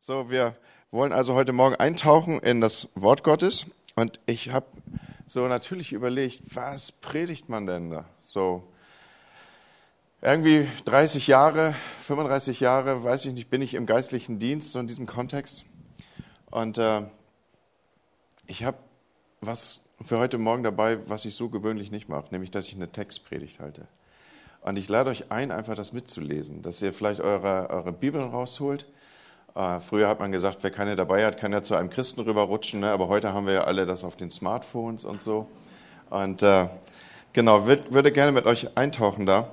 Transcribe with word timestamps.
So, 0.00 0.30
wir 0.30 0.54
wollen 0.92 1.12
also 1.12 1.34
heute 1.34 1.52
Morgen 1.52 1.74
eintauchen 1.74 2.38
in 2.38 2.60
das 2.60 2.88
Wort 2.94 3.24
Gottes 3.24 3.66
und 3.96 4.20
ich 4.26 4.52
habe 4.52 4.66
so 5.26 5.48
natürlich 5.48 5.92
überlegt, 5.92 6.54
was 6.54 6.92
predigt 6.92 7.48
man 7.48 7.66
denn 7.66 7.90
da? 7.90 8.04
So 8.20 8.62
irgendwie 10.22 10.68
30 10.84 11.26
Jahre, 11.26 11.74
35 12.04 12.60
Jahre, 12.60 13.02
weiß 13.02 13.24
ich 13.24 13.32
nicht, 13.32 13.50
bin 13.50 13.60
ich 13.60 13.74
im 13.74 13.86
geistlichen 13.86 14.38
Dienst 14.38 14.70
so 14.70 14.78
in 14.78 14.86
diesem 14.86 15.06
Kontext 15.06 15.64
und 16.52 16.78
äh, 16.78 17.02
ich 18.46 18.62
habe 18.62 18.78
was 19.40 19.80
für 20.04 20.20
heute 20.20 20.38
Morgen 20.38 20.62
dabei, 20.62 21.00
was 21.08 21.24
ich 21.24 21.34
so 21.34 21.48
gewöhnlich 21.48 21.90
nicht 21.90 22.08
mache, 22.08 22.28
nämlich 22.30 22.52
dass 22.52 22.68
ich 22.68 22.76
eine 22.76 22.92
Textpredigt 22.92 23.58
halte. 23.58 23.88
Und 24.60 24.78
ich 24.78 24.88
lade 24.88 25.10
euch 25.10 25.32
ein, 25.32 25.50
einfach 25.50 25.74
das 25.74 25.92
mitzulesen, 25.92 26.62
dass 26.62 26.80
ihr 26.82 26.92
vielleicht 26.92 27.20
eure, 27.20 27.68
eure 27.70 27.92
Bibeln 27.92 28.30
rausholt 28.30 28.86
äh, 29.58 29.80
früher 29.80 30.06
hat 30.06 30.20
man 30.20 30.30
gesagt, 30.30 30.58
wer 30.62 30.70
keine 30.70 30.94
dabei 30.94 31.26
hat, 31.26 31.36
kann 31.36 31.52
ja 31.52 31.62
zu 31.62 31.74
einem 31.74 31.90
Christen 31.90 32.20
rüberrutschen, 32.20 32.78
ne? 32.78 32.92
aber 32.92 33.08
heute 33.08 33.32
haben 33.32 33.46
wir 33.46 33.54
ja 33.54 33.64
alle 33.64 33.86
das 33.86 34.04
auf 34.04 34.14
den 34.14 34.30
Smartphones 34.30 35.04
und 35.04 35.20
so. 35.20 35.48
Und 36.10 36.44
äh, 36.44 36.68
genau, 37.32 37.66
würd, 37.66 37.92
würde 37.92 38.12
gerne 38.12 38.30
mit 38.30 38.46
euch 38.46 38.76
eintauchen 38.76 39.26
da. 39.26 39.48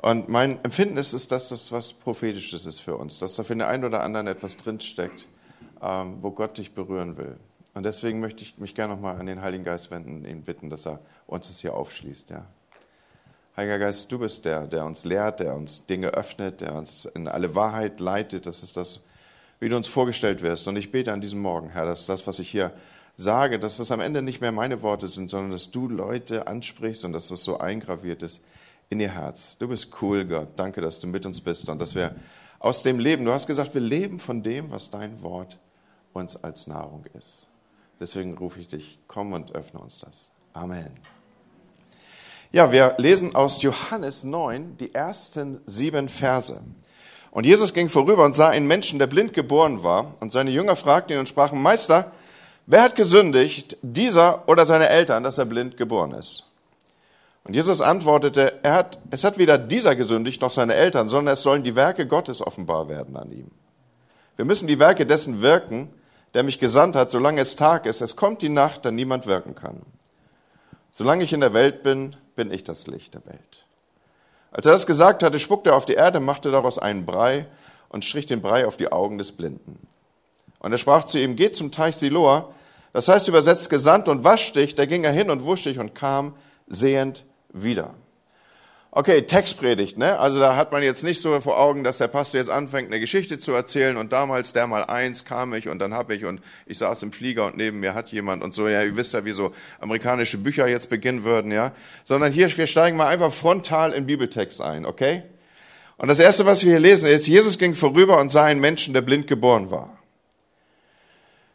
Und 0.00 0.28
mein 0.28 0.62
Empfinden 0.64 0.96
ist, 0.96 1.12
ist, 1.12 1.32
dass 1.32 1.48
das 1.48 1.72
was 1.72 1.92
Prophetisches 1.92 2.66
ist 2.66 2.78
für 2.78 2.94
uns, 2.96 3.18
dass 3.18 3.34
da 3.34 3.42
für 3.42 3.54
den 3.54 3.62
einen 3.62 3.84
oder 3.84 4.04
anderen 4.04 4.28
etwas 4.28 4.56
drinsteckt, 4.56 5.26
ähm, 5.82 6.18
wo 6.20 6.30
Gott 6.30 6.56
dich 6.56 6.72
berühren 6.72 7.16
will. 7.16 7.36
Und 7.74 7.82
deswegen 7.82 8.20
möchte 8.20 8.44
ich 8.44 8.58
mich 8.58 8.76
gerne 8.76 8.94
nochmal 8.94 9.18
an 9.18 9.26
den 9.26 9.42
Heiligen 9.42 9.64
Geist 9.64 9.90
wenden, 9.90 10.24
ihn 10.24 10.42
bitten, 10.42 10.70
dass 10.70 10.86
er 10.86 11.00
uns 11.26 11.48
das 11.48 11.58
hier 11.58 11.74
aufschließt. 11.74 12.30
Ja. 12.30 12.46
Heiliger 13.56 13.80
Geist, 13.80 14.12
du 14.12 14.20
bist 14.20 14.44
der, 14.44 14.68
der 14.68 14.84
uns 14.84 15.04
lehrt, 15.04 15.40
der 15.40 15.56
uns 15.56 15.84
Dinge 15.86 16.10
öffnet, 16.10 16.60
der 16.60 16.76
uns 16.76 17.06
in 17.06 17.26
alle 17.26 17.56
Wahrheit 17.56 17.98
leitet. 17.98 18.46
Das 18.46 18.62
ist 18.62 18.76
das, 18.76 19.00
wie 19.60 19.68
du 19.68 19.76
uns 19.76 19.88
vorgestellt 19.88 20.42
wirst. 20.42 20.68
Und 20.68 20.76
ich 20.76 20.90
bete 20.90 21.12
an 21.12 21.20
diesem 21.20 21.40
Morgen, 21.40 21.70
Herr, 21.70 21.84
dass 21.84 22.06
das, 22.06 22.26
was 22.26 22.38
ich 22.38 22.48
hier 22.48 22.72
sage, 23.16 23.58
dass 23.58 23.78
das 23.78 23.90
am 23.90 24.00
Ende 24.00 24.22
nicht 24.22 24.40
mehr 24.40 24.52
meine 24.52 24.82
Worte 24.82 25.08
sind, 25.08 25.28
sondern 25.28 25.50
dass 25.50 25.70
du 25.70 25.88
Leute 25.88 26.46
ansprichst 26.46 27.04
und 27.04 27.12
dass 27.12 27.28
das 27.28 27.42
so 27.42 27.58
eingraviert 27.58 28.22
ist 28.22 28.44
in 28.90 29.00
ihr 29.00 29.10
Herz. 29.10 29.58
Du 29.58 29.68
bist 29.68 29.90
cool, 30.00 30.24
Gott. 30.24 30.48
Danke, 30.56 30.80
dass 30.80 31.00
du 31.00 31.08
mit 31.08 31.26
uns 31.26 31.40
bist 31.40 31.68
und 31.68 31.80
dass 31.80 31.94
wir 31.94 32.14
aus 32.60 32.82
dem 32.82 32.98
Leben, 32.98 33.24
du 33.24 33.32
hast 33.32 33.46
gesagt, 33.46 33.74
wir 33.74 33.80
leben 33.80 34.20
von 34.20 34.42
dem, 34.42 34.70
was 34.70 34.90
dein 34.90 35.22
Wort 35.22 35.58
uns 36.12 36.42
als 36.42 36.66
Nahrung 36.66 37.04
ist. 37.16 37.48
Deswegen 38.00 38.36
rufe 38.38 38.60
ich 38.60 38.68
dich, 38.68 38.98
komm 39.08 39.32
und 39.32 39.54
öffne 39.54 39.80
uns 39.80 39.98
das. 39.98 40.30
Amen. 40.52 40.90
Ja, 42.50 42.72
wir 42.72 42.94
lesen 42.98 43.34
aus 43.34 43.60
Johannes 43.62 44.24
9 44.24 44.78
die 44.78 44.94
ersten 44.94 45.60
sieben 45.66 46.08
Verse. 46.08 46.60
Und 47.38 47.44
Jesus 47.44 47.72
ging 47.72 47.88
vorüber 47.88 48.24
und 48.24 48.34
sah 48.34 48.48
einen 48.48 48.66
Menschen, 48.66 48.98
der 48.98 49.06
blind 49.06 49.32
geboren 49.32 49.84
war. 49.84 50.14
Und 50.18 50.32
seine 50.32 50.50
Jünger 50.50 50.74
fragten 50.74 51.12
ihn 51.12 51.20
und 51.20 51.28
sprachen, 51.28 51.62
Meister, 51.62 52.10
wer 52.66 52.82
hat 52.82 52.96
gesündigt, 52.96 53.76
dieser 53.80 54.48
oder 54.48 54.66
seine 54.66 54.88
Eltern, 54.88 55.22
dass 55.22 55.38
er 55.38 55.44
blind 55.44 55.76
geboren 55.76 56.10
ist? 56.10 56.46
Und 57.44 57.54
Jesus 57.54 57.80
antwortete, 57.80 58.54
er 58.64 58.74
hat, 58.74 58.98
es 59.12 59.22
hat 59.22 59.38
weder 59.38 59.56
dieser 59.56 59.94
gesündigt 59.94 60.42
noch 60.42 60.50
seine 60.50 60.74
Eltern, 60.74 61.08
sondern 61.08 61.34
es 61.34 61.44
sollen 61.44 61.62
die 61.62 61.76
Werke 61.76 62.08
Gottes 62.08 62.44
offenbar 62.44 62.88
werden 62.88 63.16
an 63.16 63.30
ihm. 63.30 63.52
Wir 64.34 64.44
müssen 64.44 64.66
die 64.66 64.80
Werke 64.80 65.06
dessen 65.06 65.40
wirken, 65.40 65.90
der 66.34 66.42
mich 66.42 66.58
gesandt 66.58 66.96
hat, 66.96 67.12
solange 67.12 67.40
es 67.40 67.54
Tag 67.54 67.86
ist. 67.86 68.00
Es 68.00 68.16
kommt 68.16 68.42
die 68.42 68.48
Nacht, 68.48 68.84
da 68.84 68.90
niemand 68.90 69.28
wirken 69.28 69.54
kann. 69.54 69.82
Solange 70.90 71.22
ich 71.22 71.32
in 71.32 71.38
der 71.38 71.54
Welt 71.54 71.84
bin, 71.84 72.16
bin 72.34 72.50
ich 72.50 72.64
das 72.64 72.88
Licht 72.88 73.14
der 73.14 73.24
Welt. 73.26 73.64
Als 74.50 74.66
er 74.66 74.72
das 74.72 74.86
gesagt 74.86 75.22
hatte, 75.22 75.38
spuckte 75.38 75.70
er 75.70 75.76
auf 75.76 75.84
die 75.84 75.94
Erde, 75.94 76.20
machte 76.20 76.50
daraus 76.50 76.78
einen 76.78 77.04
Brei 77.04 77.46
und 77.88 78.04
strich 78.04 78.26
den 78.26 78.42
Brei 78.42 78.66
auf 78.66 78.76
die 78.76 78.90
Augen 78.90 79.18
des 79.18 79.32
Blinden. 79.32 79.78
Und 80.58 80.72
er 80.72 80.78
sprach 80.78 81.04
zu 81.04 81.18
ihm, 81.18 81.36
geh 81.36 81.50
zum 81.50 81.70
Teich 81.70 81.96
Siloa, 81.96 82.48
das 82.92 83.08
heißt 83.08 83.28
übersetzt 83.28 83.70
gesandt 83.70 84.08
und 84.08 84.24
wasch 84.24 84.52
dich. 84.52 84.74
Da 84.74 84.86
ging 84.86 85.04
er 85.04 85.12
hin 85.12 85.30
und 85.30 85.44
wusch 85.44 85.64
dich 85.64 85.78
und 85.78 85.94
kam 85.94 86.34
sehend 86.66 87.24
wieder. 87.50 87.94
Okay, 88.90 89.22
Textpredigt, 89.22 89.98
ne? 89.98 90.18
Also 90.18 90.40
da 90.40 90.56
hat 90.56 90.72
man 90.72 90.82
jetzt 90.82 91.04
nicht 91.04 91.20
so 91.20 91.38
vor 91.40 91.58
Augen, 91.60 91.84
dass 91.84 91.98
der 91.98 92.08
Pastor 92.08 92.40
jetzt 92.40 92.48
anfängt, 92.48 92.88
eine 92.88 93.00
Geschichte 93.00 93.38
zu 93.38 93.52
erzählen 93.52 93.98
und 93.98 94.12
damals 94.12 94.54
der 94.54 94.66
mal 94.66 94.84
eins 94.84 95.26
kam 95.26 95.52
ich 95.52 95.68
und 95.68 95.78
dann 95.78 95.92
hab 95.92 96.10
ich 96.10 96.24
und 96.24 96.40
ich 96.64 96.78
saß 96.78 97.02
im 97.02 97.12
Flieger 97.12 97.44
und 97.44 97.56
neben 97.58 97.80
mir 97.80 97.92
hat 97.92 98.10
jemand 98.12 98.42
und 98.42 98.54
so. 98.54 98.66
Ja, 98.66 98.82
ihr 98.82 98.96
wisst 98.96 99.12
ja, 99.12 99.26
wie 99.26 99.32
so 99.32 99.52
amerikanische 99.78 100.38
Bücher 100.38 100.66
jetzt 100.68 100.88
beginnen 100.88 101.22
würden, 101.22 101.52
ja? 101.52 101.72
Sondern 102.02 102.32
hier, 102.32 102.56
wir 102.56 102.66
steigen 102.66 102.96
mal 102.96 103.08
einfach 103.08 103.30
frontal 103.30 103.92
in 103.92 104.06
Bibeltext 104.06 104.62
ein, 104.62 104.86
okay? 104.86 105.22
Und 105.98 106.08
das 106.08 106.18
erste, 106.18 106.46
was 106.46 106.64
wir 106.64 106.70
hier 106.70 106.80
lesen, 106.80 107.10
ist, 107.10 107.26
Jesus 107.26 107.58
ging 107.58 107.74
vorüber 107.74 108.18
und 108.18 108.30
sah 108.30 108.44
einen 108.44 108.60
Menschen, 108.60 108.94
der 108.94 109.02
blind 109.02 109.26
geboren 109.26 109.70
war. 109.70 109.98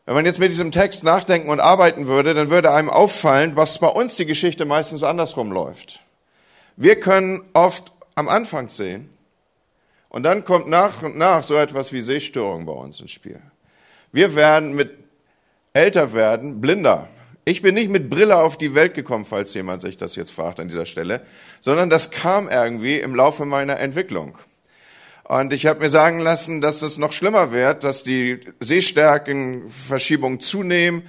Wenn 0.05 0.13
man 0.13 0.25
jetzt 0.25 0.39
mit 0.39 0.51
diesem 0.51 0.71
Text 0.71 1.03
nachdenken 1.03 1.49
und 1.49 1.61
arbeiten 1.61 2.07
würde, 2.07 2.35
dann 2.35 2.51
würde 2.51 2.71
einem 2.71 2.89
auffallen, 2.89 3.55
was 3.55 3.79
bei 3.79 3.87
uns 3.87 4.17
die 4.17 4.27
Geschichte 4.27 4.65
meistens 4.65 5.01
andersrum 5.01 5.51
läuft. 5.51 6.02
Wir 6.75 6.99
können 6.99 7.41
oft 7.53 7.91
am 8.15 8.27
Anfang 8.27 8.69
sehen 8.69 9.09
und 10.09 10.23
dann 10.23 10.45
kommt 10.45 10.67
nach 10.67 11.01
und 11.01 11.17
nach 11.17 11.43
so 11.43 11.55
etwas 11.55 11.93
wie 11.93 12.01
Sehstörung 12.01 12.65
bei 12.65 12.73
uns 12.73 12.99
ins 12.99 13.11
Spiel. 13.11 13.41
Wir 14.11 14.35
werden 14.35 14.73
mit 14.73 14.91
älter 15.73 16.13
werden 16.13 16.61
blinder. 16.61 17.07
Ich 17.45 17.61
bin 17.61 17.75
nicht 17.75 17.89
mit 17.89 18.09
Brille 18.09 18.37
auf 18.37 18.57
die 18.57 18.73
Welt 18.73 18.93
gekommen, 18.93 19.25
falls 19.25 19.53
jemand 19.53 19.81
sich 19.81 19.97
das 19.97 20.15
jetzt 20.15 20.31
fragt 20.31 20.59
an 20.59 20.69
dieser 20.69 20.85
Stelle, 20.85 21.21
sondern 21.61 21.89
das 21.89 22.11
kam 22.11 22.47
irgendwie 22.47 22.99
im 22.99 23.15
Laufe 23.15 23.45
meiner 23.45 23.79
Entwicklung. 23.79 24.37
Und 25.23 25.51
ich 25.51 25.65
habe 25.65 25.79
mir 25.79 25.89
sagen 25.89 26.19
lassen, 26.19 26.61
dass 26.61 26.81
es 26.81 26.97
noch 26.97 27.11
schlimmer 27.11 27.51
wird, 27.51 27.83
dass 27.83 28.03
die 28.03 28.41
Sehstärkenverschiebungen 28.59 30.39
zunehmen, 30.39 31.03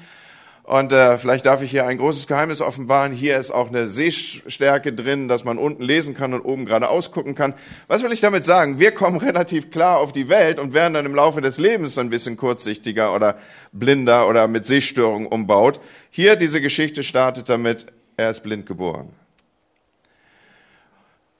und 0.64 0.92
äh, 0.92 1.18
vielleicht 1.18 1.44
darf 1.44 1.60
ich 1.60 1.70
hier 1.70 1.86
ein 1.86 1.98
großes 1.98 2.26
Geheimnis 2.26 2.62
offenbaren. 2.62 3.12
Hier 3.12 3.36
ist 3.36 3.50
auch 3.50 3.68
eine 3.68 3.86
Sehstärke 3.86 4.94
drin, 4.94 5.28
dass 5.28 5.44
man 5.44 5.58
unten 5.58 5.82
lesen 5.82 6.14
kann 6.14 6.32
und 6.32 6.40
oben 6.40 6.64
gerade 6.64 6.88
ausgucken 6.88 7.34
kann. 7.34 7.52
Was 7.86 8.02
will 8.02 8.12
ich 8.12 8.22
damit 8.22 8.46
sagen? 8.46 8.80
Wir 8.80 8.92
kommen 8.92 9.18
relativ 9.20 9.70
klar 9.70 9.98
auf 9.98 10.12
die 10.12 10.30
Welt 10.30 10.58
und 10.58 10.72
werden 10.72 10.94
dann 10.94 11.04
im 11.04 11.14
Laufe 11.14 11.42
des 11.42 11.58
Lebens 11.58 11.98
ein 11.98 12.08
bisschen 12.08 12.38
kurzsichtiger 12.38 13.14
oder 13.14 13.36
blinder 13.72 14.26
oder 14.26 14.48
mit 14.48 14.64
Sehstörungen 14.64 15.28
umbaut. 15.28 15.80
Hier 16.08 16.34
diese 16.34 16.62
Geschichte 16.62 17.02
startet 17.02 17.50
damit, 17.50 17.84
er 18.16 18.30
ist 18.30 18.40
blind 18.40 18.64
geboren. 18.64 19.10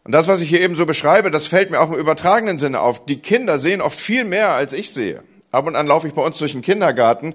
Und 0.05 0.13
das, 0.13 0.29
was 0.29 0.43
ich 0.43 0.51
hier 0.51 0.61
eben 0.61 0.77
so 0.77 0.85
beschreibe, 0.85 1.31
das 1.31 1.47
fällt 1.47 1.71
mir 1.71 1.81
auch 1.81 1.91
im 1.91 1.99
übertragenen 1.99 2.59
Sinne 2.59 2.81
auf. 2.81 3.07
Die 3.07 3.21
Kinder 3.21 3.59
sehen 3.59 3.81
oft 3.81 3.99
viel 3.99 4.25
mehr, 4.25 4.51
als 4.51 4.75
ich 4.75 4.93
sehe. 4.93 5.23
Ab 5.51 5.67
und 5.67 5.77
an 5.77 5.87
laufe 5.87 6.07
ich 6.07 6.13
bei 6.13 6.21
uns 6.21 6.37
durch 6.37 6.53
den 6.53 6.61
Kindergarten 6.61 7.35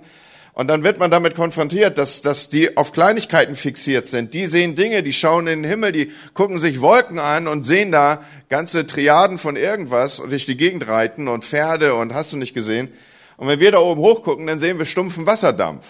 und 0.60 0.68
dann 0.68 0.84
wird 0.84 1.00
man 1.00 1.10
damit 1.10 1.36
konfrontiert, 1.36 1.98
dass, 1.98 2.22
dass 2.22 2.50
die 2.50 2.76
auf 2.76 2.92
Kleinigkeiten 2.92 3.56
fixiert 3.56 4.08
sind. 4.08 4.34
Die 4.34 4.46
sehen 4.46 4.76
Dinge, 4.76 5.04
die 5.04 5.14
schauen 5.14 5.48
in 5.48 5.64
den 5.64 5.70
Himmel, 5.70 5.94
die 5.94 6.12
gucken 6.34 6.60
sich 6.60 6.82
Wolken 6.82 7.18
an 7.18 7.48
und 7.48 7.64
sehen 7.64 7.94
da 7.94 8.26
ganze 8.50 8.86
Triaden 8.86 9.38
von 9.38 9.56
irgendwas 9.56 10.20
und 10.20 10.32
durch 10.32 10.46
die 10.46 10.58
Gegend 10.58 10.86
reiten 10.86 11.30
und 11.30 11.46
Pferde 11.46 11.96
und 11.96 12.14
hast 12.14 12.34
du 12.34 12.38
nicht 12.38 12.54
gesehen. 12.54 12.92
Und 13.38 13.48
wenn 13.48 13.62
wir 13.62 13.72
da 13.72 13.80
oben 13.80 14.02
hochgucken, 14.02 14.48
dann 14.48 14.60
sehen 14.60 14.78
wir 14.78 14.86
stumpfen 14.86 15.26
Wasserdampf. 15.26 15.88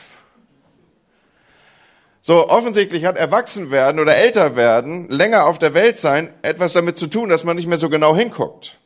So, 2.21 2.47
offensichtlich 2.47 3.05
hat 3.05 3.17
Erwachsenwerden 3.17 3.99
oder 3.99 4.17
älter 4.17 4.55
werden, 4.55 5.09
länger 5.09 5.45
auf 5.45 5.57
der 5.57 5.73
Welt 5.73 5.97
sein, 5.97 6.31
etwas 6.43 6.73
damit 6.73 6.99
zu 6.99 7.07
tun, 7.07 7.29
dass 7.29 7.43
man 7.43 7.55
nicht 7.55 7.67
mehr 7.67 7.79
so 7.79 7.89
genau 7.89 8.15
hinguckt. 8.15 8.78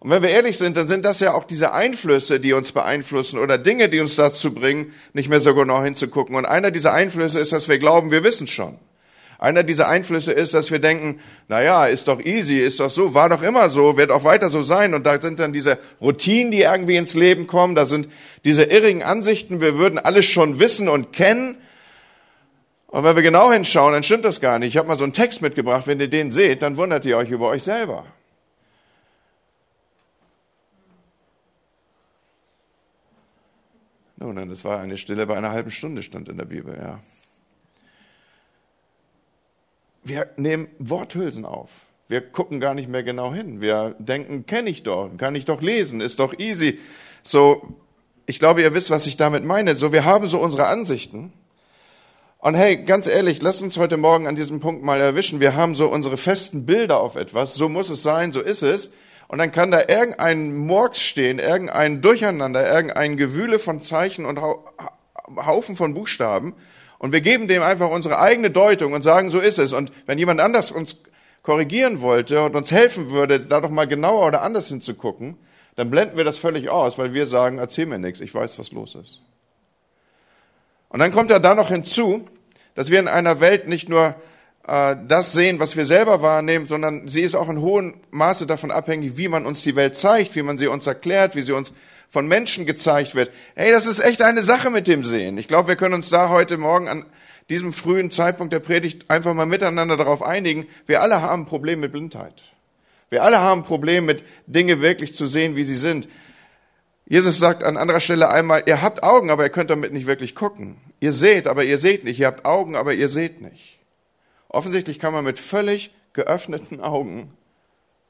Und 0.00 0.10
wenn 0.10 0.22
wir 0.22 0.30
ehrlich 0.30 0.56
sind, 0.56 0.76
dann 0.76 0.86
sind 0.86 1.04
das 1.04 1.18
ja 1.20 1.34
auch 1.34 1.44
diese 1.44 1.72
Einflüsse, 1.72 2.38
die 2.38 2.52
uns 2.52 2.70
beeinflussen 2.70 3.38
oder 3.38 3.58
Dinge, 3.58 3.88
die 3.88 3.98
uns 3.98 4.14
dazu 4.14 4.54
bringen, 4.54 4.94
nicht 5.12 5.28
mehr 5.28 5.40
so 5.40 5.54
genau 5.54 5.82
hinzugucken. 5.82 6.36
Und 6.36 6.46
einer 6.46 6.70
dieser 6.70 6.92
Einflüsse 6.92 7.40
ist, 7.40 7.52
dass 7.52 7.68
wir 7.68 7.78
glauben, 7.78 8.10
wir 8.12 8.22
wissen 8.22 8.46
schon. 8.46 8.78
Einer 9.40 9.62
dieser 9.62 9.88
Einflüsse 9.88 10.32
ist, 10.32 10.54
dass 10.54 10.72
wir 10.72 10.80
denken, 10.80 11.20
na 11.46 11.62
ja, 11.62 11.86
ist 11.86 12.08
doch 12.08 12.20
easy, 12.20 12.58
ist 12.58 12.80
doch 12.80 12.90
so, 12.90 13.14
war 13.14 13.28
doch 13.28 13.42
immer 13.42 13.70
so, 13.70 13.96
wird 13.96 14.10
auch 14.10 14.24
weiter 14.24 14.50
so 14.50 14.62
sein. 14.62 14.94
Und 14.94 15.06
da 15.06 15.20
sind 15.20 15.38
dann 15.38 15.52
diese 15.52 15.78
Routinen, 16.00 16.50
die 16.50 16.62
irgendwie 16.62 16.96
ins 16.96 17.14
Leben 17.14 17.46
kommen, 17.46 17.76
da 17.76 17.86
sind 17.86 18.08
diese 18.44 18.64
irrigen 18.64 19.04
Ansichten, 19.04 19.60
wir 19.60 19.78
würden 19.78 19.98
alles 19.98 20.26
schon 20.26 20.58
wissen 20.58 20.88
und 20.88 21.12
kennen. 21.12 21.56
Und 22.88 23.04
wenn 23.04 23.14
wir 23.14 23.22
genau 23.22 23.52
hinschauen, 23.52 23.92
dann 23.92 24.02
stimmt 24.02 24.24
das 24.24 24.40
gar 24.40 24.58
nicht. 24.58 24.70
Ich 24.70 24.76
habe 24.76 24.88
mal 24.88 24.98
so 24.98 25.04
einen 25.04 25.12
Text 25.12 25.40
mitgebracht, 25.40 25.86
wenn 25.86 26.00
ihr 26.00 26.08
den 26.08 26.32
seht, 26.32 26.62
dann 26.62 26.76
wundert 26.76 27.04
ihr 27.04 27.16
euch 27.16 27.30
über 27.30 27.48
euch 27.48 27.62
selber. 27.62 28.06
Nun, 34.20 34.48
das 34.48 34.64
war 34.64 34.80
eine 34.80 34.96
Stille 34.96 35.26
bei 35.26 35.36
einer 35.36 35.52
halben 35.52 35.70
Stunde, 35.70 36.02
stand 36.02 36.28
in 36.28 36.38
der 36.38 36.44
Bibel, 36.44 36.76
ja. 36.76 36.98
Wir 40.02 40.30
nehmen 40.36 40.68
Worthülsen 40.78 41.44
auf. 41.44 41.70
Wir 42.08 42.20
gucken 42.20 42.58
gar 42.58 42.74
nicht 42.74 42.88
mehr 42.88 43.04
genau 43.04 43.32
hin. 43.32 43.60
Wir 43.60 43.94
denken, 43.98 44.44
kenne 44.46 44.70
ich 44.70 44.82
doch, 44.82 45.10
kann 45.18 45.36
ich 45.36 45.44
doch 45.44 45.62
lesen, 45.62 46.00
ist 46.00 46.18
doch 46.18 46.36
easy. 46.36 46.80
So, 47.22 47.76
ich 48.26 48.40
glaube, 48.40 48.62
ihr 48.62 48.74
wisst, 48.74 48.90
was 48.90 49.06
ich 49.06 49.16
damit 49.16 49.44
meine. 49.44 49.76
So, 49.76 49.92
wir 49.92 50.04
haben 50.04 50.26
so 50.26 50.40
unsere 50.40 50.66
Ansichten. 50.66 51.32
Und 52.38 52.54
hey, 52.54 52.76
ganz 52.76 53.06
ehrlich, 53.06 53.40
lasst 53.40 53.62
uns 53.62 53.76
heute 53.76 53.98
Morgen 53.98 54.26
an 54.26 54.34
diesem 54.34 54.58
Punkt 54.58 54.82
mal 54.82 55.00
erwischen. 55.00 55.38
Wir 55.38 55.54
haben 55.54 55.76
so 55.76 55.88
unsere 55.88 56.16
festen 56.16 56.66
Bilder 56.66 56.98
auf 57.00 57.14
etwas. 57.14 57.54
So 57.54 57.68
muss 57.68 57.88
es 57.88 58.02
sein, 58.02 58.32
so 58.32 58.40
ist 58.40 58.62
es. 58.62 58.92
Und 59.28 59.38
dann 59.38 59.52
kann 59.52 59.70
da 59.70 59.80
irgendein 59.86 60.56
Murks 60.56 61.02
stehen, 61.02 61.38
irgendein 61.38 62.00
Durcheinander, 62.00 62.68
irgendein 62.68 63.16
Gewühle 63.16 63.58
von 63.58 63.82
Zeichen 63.82 64.24
und 64.24 64.40
Haufen 64.40 65.76
von 65.76 65.92
Buchstaben. 65.92 66.54
Und 66.98 67.12
wir 67.12 67.20
geben 67.20 67.46
dem 67.46 67.62
einfach 67.62 67.90
unsere 67.90 68.18
eigene 68.18 68.50
Deutung 68.50 68.94
und 68.94 69.02
sagen, 69.02 69.30
so 69.30 69.38
ist 69.38 69.58
es. 69.58 69.74
Und 69.74 69.92
wenn 70.06 70.18
jemand 70.18 70.40
anders 70.40 70.70
uns 70.70 71.02
korrigieren 71.42 72.00
wollte 72.00 72.42
und 72.42 72.56
uns 72.56 72.70
helfen 72.70 73.10
würde, 73.10 73.40
da 73.40 73.60
doch 73.60 73.70
mal 73.70 73.86
genauer 73.86 74.26
oder 74.26 74.42
anders 74.42 74.68
hinzugucken, 74.68 75.36
dann 75.76 75.90
blenden 75.90 76.16
wir 76.16 76.24
das 76.24 76.38
völlig 76.38 76.70
aus, 76.70 76.98
weil 76.98 77.12
wir 77.12 77.26
sagen, 77.26 77.58
erzähl 77.58 77.86
mir 77.86 77.98
nichts, 77.98 78.20
ich 78.20 78.34
weiß, 78.34 78.58
was 78.58 78.72
los 78.72 78.94
ist. 78.96 79.22
Und 80.88 81.00
dann 81.00 81.12
kommt 81.12 81.30
ja 81.30 81.38
da 81.38 81.54
noch 81.54 81.68
hinzu, 81.68 82.26
dass 82.74 82.90
wir 82.90 82.98
in 82.98 83.08
einer 83.08 83.40
Welt 83.40 83.68
nicht 83.68 83.88
nur 83.88 84.14
äh, 84.68 84.96
das 85.08 85.32
sehen, 85.32 85.58
was 85.60 85.76
wir 85.76 85.84
selber 85.84 86.22
wahrnehmen, 86.22 86.66
sondern 86.66 87.08
sie 87.08 87.22
ist 87.22 87.34
auch 87.34 87.48
in 87.48 87.60
hohem 87.60 87.94
Maße 88.10 88.46
davon 88.46 88.70
abhängig, 88.70 89.16
wie 89.16 89.28
man 89.28 89.46
uns 89.46 89.62
die 89.62 89.74
Welt 89.76 89.96
zeigt, 89.96 90.36
wie 90.36 90.42
man 90.42 90.58
sie 90.58 90.68
uns 90.68 90.86
erklärt, 90.86 91.34
wie 91.34 91.42
sie 91.42 91.52
uns 91.52 91.72
von 92.10 92.26
Menschen 92.28 92.66
gezeigt 92.66 93.14
wird. 93.14 93.30
Hey, 93.54 93.72
das 93.72 93.86
ist 93.86 93.98
echt 93.98 94.22
eine 94.22 94.42
Sache 94.42 94.70
mit 94.70 94.86
dem 94.86 95.04
Sehen. 95.04 95.38
Ich 95.38 95.48
glaube, 95.48 95.68
wir 95.68 95.76
können 95.76 95.94
uns 95.94 96.10
da 96.10 96.28
heute 96.28 96.58
Morgen 96.58 96.88
an 96.88 97.06
diesem 97.48 97.72
frühen 97.72 98.10
Zeitpunkt 98.10 98.52
der 98.52 98.60
Predigt 98.60 99.10
einfach 99.10 99.32
mal 99.32 99.46
miteinander 99.46 99.96
darauf 99.96 100.22
einigen. 100.22 100.66
Wir 100.86 101.00
alle 101.00 101.22
haben 101.22 101.42
ein 101.42 101.46
Problem 101.46 101.80
mit 101.80 101.92
Blindheit. 101.92 102.52
Wir 103.08 103.22
alle 103.24 103.38
haben 103.38 103.62
ein 103.62 103.66
Problem 103.66 104.04
mit 104.04 104.22
Dinge 104.46 104.82
wirklich 104.82 105.14
zu 105.14 105.24
sehen, 105.24 105.56
wie 105.56 105.64
sie 105.64 105.74
sind. 105.74 106.08
Jesus 107.06 107.38
sagt 107.38 107.62
an 107.62 107.78
anderer 107.78 108.00
Stelle 108.00 108.28
einmal, 108.28 108.64
ihr 108.66 108.82
habt 108.82 109.02
Augen, 109.02 109.30
aber 109.30 109.44
ihr 109.44 109.50
könnt 109.50 109.70
damit 109.70 109.94
nicht 109.94 110.06
wirklich 110.06 110.34
gucken. 110.34 110.76
Ihr 111.00 111.12
seht, 111.12 111.46
aber 111.46 111.64
ihr 111.64 111.78
seht 111.78 112.04
nicht. 112.04 112.20
Ihr 112.20 112.26
habt 112.26 112.44
Augen, 112.44 112.76
aber 112.76 112.92
ihr 112.92 113.08
seht 113.08 113.40
nicht. 113.40 113.77
Offensichtlich 114.48 114.98
kann 114.98 115.12
man 115.12 115.24
mit 115.24 115.38
völlig 115.38 115.92
geöffneten 116.12 116.80
Augen 116.80 117.36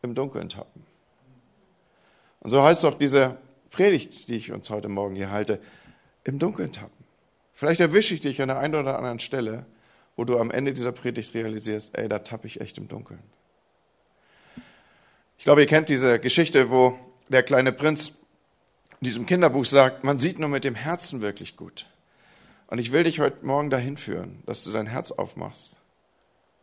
im 0.03 0.15
Dunkeln 0.15 0.49
tappen. 0.49 0.87
Und 2.41 2.51
so 2.51 2.63
heißt 2.63 2.85
auch 2.85 2.97
diese 2.97 3.37
Predigt, 3.71 4.29
die 4.29 4.37
ich 4.37 4.53
uns 4.53 4.71
heute 4.71 4.89
Morgen 4.89 5.17
hier 5.17 5.31
halte, 5.31 5.61
im 6.25 6.39
Dunkeln 6.39 6.73
tappen. 6.73 7.05
Vielleicht 7.53 7.81
erwische 7.81 8.15
ich 8.15 8.21
dich 8.21 8.41
an 8.41 8.49
der 8.49 8.59
einen 8.59 8.77
oder 8.77 8.97
anderen 8.97 9.19
Stelle, 9.19 9.67
wo 10.17 10.25
du 10.25 10.39
am 10.39 10.51
Ende 10.51 10.73
dieser 10.73 10.93
Predigt 10.93 11.35
realisierst, 11.35 11.99
ey, 11.99 12.09
da 12.09 12.21
tappe 12.21 12.47
ich 12.47 12.61
echt 12.61 12.79
im 12.79 12.89
Dunkeln. 12.89 13.23
Ich 15.39 15.45
glaube, 15.45 15.61
ihr 15.61 15.67
kennt 15.67 15.89
diese 15.89 16.19
Geschichte, 16.19 16.71
wo 16.71 16.99
der 17.29 17.43
kleine 17.43 17.73
Prinz 17.73 18.19
in 19.01 19.05
diesem 19.05 19.27
Kinderbuch 19.27 19.65
sagt, 19.65 20.05
man 20.05 20.19
sieht 20.19 20.39
nur 20.39 20.49
mit 20.49 20.65
dem 20.65 20.75
Herzen 20.75 21.21
wirklich 21.21 21.57
gut. 21.57 21.87
Und 22.69 22.79
ich 22.79 22.93
will 22.93 23.05
dich 23.05 23.21
heute 23.21 23.45
Morgen 23.45 23.71
dahin 23.71 23.97
führen, 23.97 24.43
dass 24.47 24.65
du 24.65 24.73
dein 24.73 24.87
Herz 24.87 25.11
aufmachst 25.13 25.79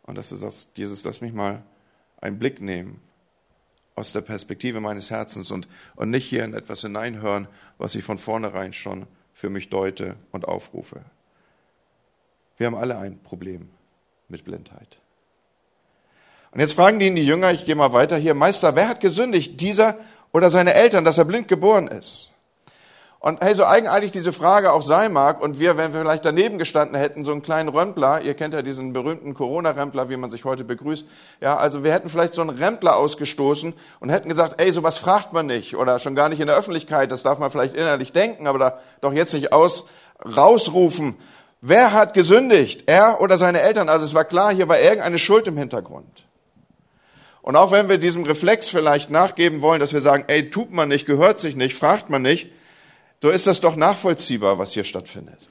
und 0.06 0.16
dass 0.16 0.30
du 0.30 0.36
sagst, 0.36 0.76
Jesus, 0.76 1.04
lass 1.04 1.20
mich 1.20 1.32
mal 1.32 1.62
einen 2.20 2.38
Blick 2.38 2.60
nehmen 2.60 3.00
aus 3.94 4.12
der 4.12 4.20
Perspektive 4.20 4.80
meines 4.80 5.10
Herzens 5.10 5.50
und, 5.50 5.68
und 5.96 6.10
nicht 6.10 6.26
hier 6.26 6.44
in 6.44 6.54
etwas 6.54 6.82
hineinhören, 6.82 7.48
was 7.78 7.94
ich 7.94 8.04
von 8.04 8.18
vornherein 8.18 8.72
schon 8.72 9.06
für 9.32 9.50
mich 9.50 9.68
deute 9.68 10.16
und 10.32 10.46
aufrufe. 10.46 11.02
Wir 12.56 12.66
haben 12.66 12.74
alle 12.74 12.98
ein 12.98 13.18
Problem 13.22 13.68
mit 14.28 14.44
Blindheit. 14.44 14.98
Und 16.52 16.60
jetzt 16.60 16.74
fragen 16.74 16.98
die 16.98 17.06
ihn 17.06 17.16
die 17.16 17.26
Jünger, 17.26 17.52
ich 17.52 17.64
gehe 17.64 17.74
mal 17.74 17.92
weiter 17.92 18.16
hier, 18.16 18.34
Meister, 18.34 18.76
wer 18.76 18.88
hat 18.88 19.00
gesündigt, 19.00 19.60
dieser 19.60 19.98
oder 20.32 20.50
seine 20.50 20.74
Eltern, 20.74 21.04
dass 21.04 21.18
er 21.18 21.24
blind 21.24 21.48
geboren 21.48 21.88
ist? 21.88 22.35
Und 23.26 23.40
hey, 23.42 23.56
so 23.56 23.64
eigenartig 23.64 24.12
diese 24.12 24.32
Frage 24.32 24.72
auch 24.72 24.82
sein 24.82 25.12
mag, 25.12 25.42
und 25.42 25.58
wir, 25.58 25.76
wenn 25.76 25.92
wir 25.92 26.02
vielleicht 26.02 26.24
daneben 26.24 26.58
gestanden 26.58 26.96
hätten, 26.96 27.24
so 27.24 27.32
einen 27.32 27.42
kleinen 27.42 27.68
Rempler, 27.68 28.20
ihr 28.20 28.34
kennt 28.34 28.54
ja 28.54 28.62
diesen 28.62 28.92
berühmten 28.92 29.34
Corona-Rempler, 29.34 30.08
wie 30.08 30.16
man 30.16 30.30
sich 30.30 30.44
heute 30.44 30.62
begrüßt, 30.62 31.08
ja, 31.40 31.56
also 31.56 31.82
wir 31.82 31.92
hätten 31.92 32.08
vielleicht 32.08 32.34
so 32.34 32.40
einen 32.40 32.50
Rempler 32.50 32.94
ausgestoßen 32.94 33.74
und 33.98 34.10
hätten 34.10 34.28
gesagt, 34.28 34.62
ey, 34.62 34.72
sowas 34.72 34.98
fragt 34.98 35.32
man 35.32 35.46
nicht, 35.46 35.74
oder 35.74 35.98
schon 35.98 36.14
gar 36.14 36.28
nicht 36.28 36.38
in 36.38 36.46
der 36.46 36.56
Öffentlichkeit, 36.56 37.10
das 37.10 37.24
darf 37.24 37.40
man 37.40 37.50
vielleicht 37.50 37.74
innerlich 37.74 38.12
denken, 38.12 38.46
aber 38.46 38.60
da 38.60 38.78
doch 39.00 39.12
jetzt 39.12 39.34
nicht 39.34 39.52
aus, 39.52 39.88
rausrufen. 40.24 41.16
Wer 41.60 41.92
hat 41.92 42.14
gesündigt? 42.14 42.84
Er 42.86 43.20
oder 43.20 43.38
seine 43.38 43.60
Eltern? 43.60 43.88
Also 43.88 44.04
es 44.04 44.14
war 44.14 44.24
klar, 44.24 44.54
hier 44.54 44.68
war 44.68 44.78
irgendeine 44.78 45.18
Schuld 45.18 45.48
im 45.48 45.56
Hintergrund. 45.56 46.26
Und 47.42 47.56
auch 47.56 47.72
wenn 47.72 47.88
wir 47.88 47.98
diesem 47.98 48.22
Reflex 48.22 48.68
vielleicht 48.68 49.10
nachgeben 49.10 49.62
wollen, 49.62 49.80
dass 49.80 49.92
wir 49.92 50.00
sagen, 50.00 50.22
ey, 50.28 50.48
tut 50.48 50.70
man 50.70 50.88
nicht, 50.88 51.06
gehört 51.06 51.40
sich 51.40 51.56
nicht, 51.56 51.76
fragt 51.76 52.08
man 52.08 52.22
nicht, 52.22 52.52
so 53.22 53.30
ist 53.30 53.46
das 53.46 53.60
doch 53.60 53.76
nachvollziehbar, 53.76 54.58
was 54.58 54.72
hier 54.72 54.84
stattfindet. 54.84 55.48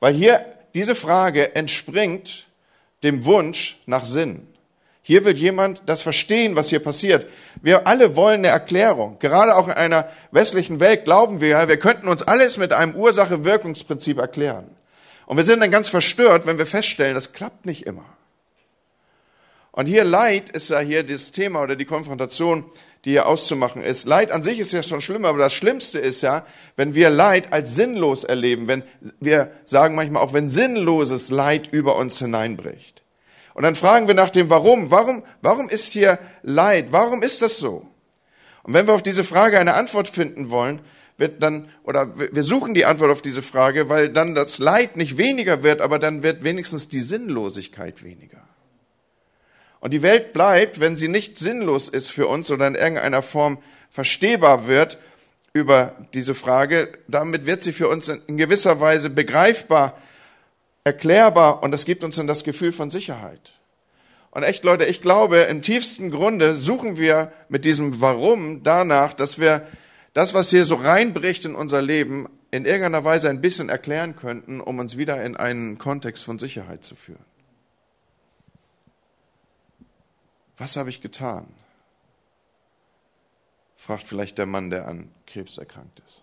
Weil 0.00 0.14
hier 0.14 0.44
diese 0.74 0.94
Frage 0.94 1.54
entspringt 1.54 2.46
dem 3.02 3.24
Wunsch 3.24 3.80
nach 3.86 4.04
Sinn. 4.04 4.46
Hier 5.02 5.24
will 5.24 5.36
jemand 5.36 5.82
das 5.86 6.02
verstehen, 6.02 6.56
was 6.56 6.68
hier 6.68 6.80
passiert. 6.80 7.26
Wir 7.62 7.86
alle 7.86 8.16
wollen 8.16 8.40
eine 8.40 8.48
Erklärung. 8.48 9.18
Gerade 9.18 9.56
auch 9.56 9.66
in 9.66 9.74
einer 9.74 10.08
westlichen 10.30 10.78
Welt 10.78 11.04
glauben 11.04 11.40
wir, 11.40 11.66
wir 11.68 11.78
könnten 11.78 12.06
uns 12.06 12.22
alles 12.22 12.58
mit 12.58 12.72
einem 12.72 12.94
Ursache-Wirkungsprinzip 12.94 14.18
erklären. 14.18 14.70
Und 15.26 15.36
wir 15.36 15.44
sind 15.44 15.60
dann 15.60 15.70
ganz 15.70 15.88
verstört, 15.88 16.46
wenn 16.46 16.58
wir 16.58 16.66
feststellen, 16.66 17.14
das 17.14 17.32
klappt 17.32 17.64
nicht 17.64 17.86
immer. 17.86 18.04
Und 19.72 19.86
hier 19.86 20.04
Leid 20.04 20.50
ist 20.50 20.70
ja 20.70 20.80
hier 20.80 21.04
das 21.04 21.32
Thema 21.32 21.62
oder 21.62 21.76
die 21.76 21.84
Konfrontation 21.84 22.64
die 23.04 23.10
hier 23.10 23.26
auszumachen 23.26 23.82
ist. 23.82 24.06
Leid 24.06 24.30
an 24.30 24.42
sich 24.42 24.58
ist 24.58 24.72
ja 24.72 24.82
schon 24.82 25.00
schlimm, 25.00 25.24
aber 25.24 25.38
das 25.38 25.54
Schlimmste 25.54 25.98
ist 25.98 26.22
ja, 26.22 26.44
wenn 26.76 26.94
wir 26.94 27.10
Leid 27.10 27.52
als 27.52 27.74
sinnlos 27.74 28.24
erleben, 28.24 28.68
wenn 28.68 28.82
wir 29.20 29.52
sagen 29.64 29.94
manchmal 29.94 30.22
auch, 30.22 30.32
wenn 30.32 30.48
sinnloses 30.48 31.30
Leid 31.30 31.68
über 31.72 31.96
uns 31.96 32.18
hineinbricht. 32.18 33.02
Und 33.54 33.62
dann 33.62 33.74
fragen 33.74 34.06
wir 34.06 34.14
nach 34.14 34.30
dem 34.30 34.50
Warum. 34.50 34.90
Warum, 34.90 35.24
warum 35.42 35.68
ist 35.68 35.92
hier 35.92 36.18
Leid? 36.42 36.88
Warum 36.90 37.22
ist 37.22 37.42
das 37.42 37.58
so? 37.58 37.86
Und 38.62 38.74
wenn 38.74 38.86
wir 38.86 38.94
auf 38.94 39.02
diese 39.02 39.24
Frage 39.24 39.58
eine 39.58 39.74
Antwort 39.74 40.08
finden 40.08 40.50
wollen, 40.50 40.80
wird 41.16 41.42
dann, 41.42 41.68
oder 41.84 42.16
wir 42.16 42.42
suchen 42.42 42.74
die 42.74 42.86
Antwort 42.86 43.10
auf 43.10 43.22
diese 43.22 43.42
Frage, 43.42 43.88
weil 43.88 44.10
dann 44.10 44.34
das 44.34 44.58
Leid 44.58 44.96
nicht 44.96 45.18
weniger 45.18 45.62
wird, 45.62 45.80
aber 45.80 45.98
dann 45.98 46.22
wird 46.22 46.44
wenigstens 46.44 46.88
die 46.88 47.00
Sinnlosigkeit 47.00 48.02
weniger. 48.02 48.40
Und 49.80 49.92
die 49.92 50.02
Welt 50.02 50.32
bleibt, 50.32 50.78
wenn 50.78 50.96
sie 50.96 51.08
nicht 51.08 51.38
sinnlos 51.38 51.88
ist 51.88 52.10
für 52.10 52.26
uns 52.26 52.50
oder 52.50 52.66
in 52.66 52.74
irgendeiner 52.74 53.22
Form 53.22 53.58
verstehbar 53.90 54.66
wird 54.66 54.98
über 55.52 55.96
diese 56.14 56.34
Frage, 56.34 56.92
damit 57.08 57.46
wird 57.46 57.62
sie 57.62 57.72
für 57.72 57.88
uns 57.88 58.08
in 58.08 58.36
gewisser 58.36 58.78
Weise 58.78 59.10
begreifbar, 59.10 59.98
erklärbar 60.84 61.62
und 61.62 61.72
das 61.72 61.84
gibt 61.84 62.04
uns 62.04 62.16
dann 62.16 62.26
das 62.26 62.44
Gefühl 62.44 62.72
von 62.72 62.90
Sicherheit. 62.90 63.54
Und 64.30 64.44
echt, 64.44 64.62
Leute, 64.62 64.84
ich 64.84 65.02
glaube, 65.02 65.38
im 65.38 65.60
tiefsten 65.60 66.10
Grunde 66.10 66.54
suchen 66.54 66.98
wir 66.98 67.32
mit 67.48 67.64
diesem 67.64 68.00
Warum 68.00 68.62
danach, 68.62 69.12
dass 69.12 69.40
wir 69.40 69.66
das, 70.12 70.34
was 70.34 70.50
hier 70.50 70.64
so 70.64 70.76
reinbricht 70.76 71.44
in 71.44 71.56
unser 71.56 71.82
Leben, 71.82 72.28
in 72.52 72.64
irgendeiner 72.64 73.04
Weise 73.04 73.28
ein 73.28 73.40
bisschen 73.40 73.68
erklären 73.68 74.14
könnten, 74.16 74.60
um 74.60 74.78
uns 74.78 74.96
wieder 74.96 75.22
in 75.22 75.36
einen 75.36 75.78
Kontext 75.78 76.24
von 76.24 76.38
Sicherheit 76.38 76.84
zu 76.84 76.94
führen. 76.94 77.24
Was 80.60 80.76
habe 80.76 80.90
ich 80.90 81.00
getan? 81.00 81.46
fragt 83.78 84.02
vielleicht 84.02 84.36
der 84.36 84.44
Mann, 84.44 84.68
der 84.68 84.86
an 84.86 85.10
Krebs 85.26 85.56
erkrankt 85.56 86.02
ist. 86.06 86.22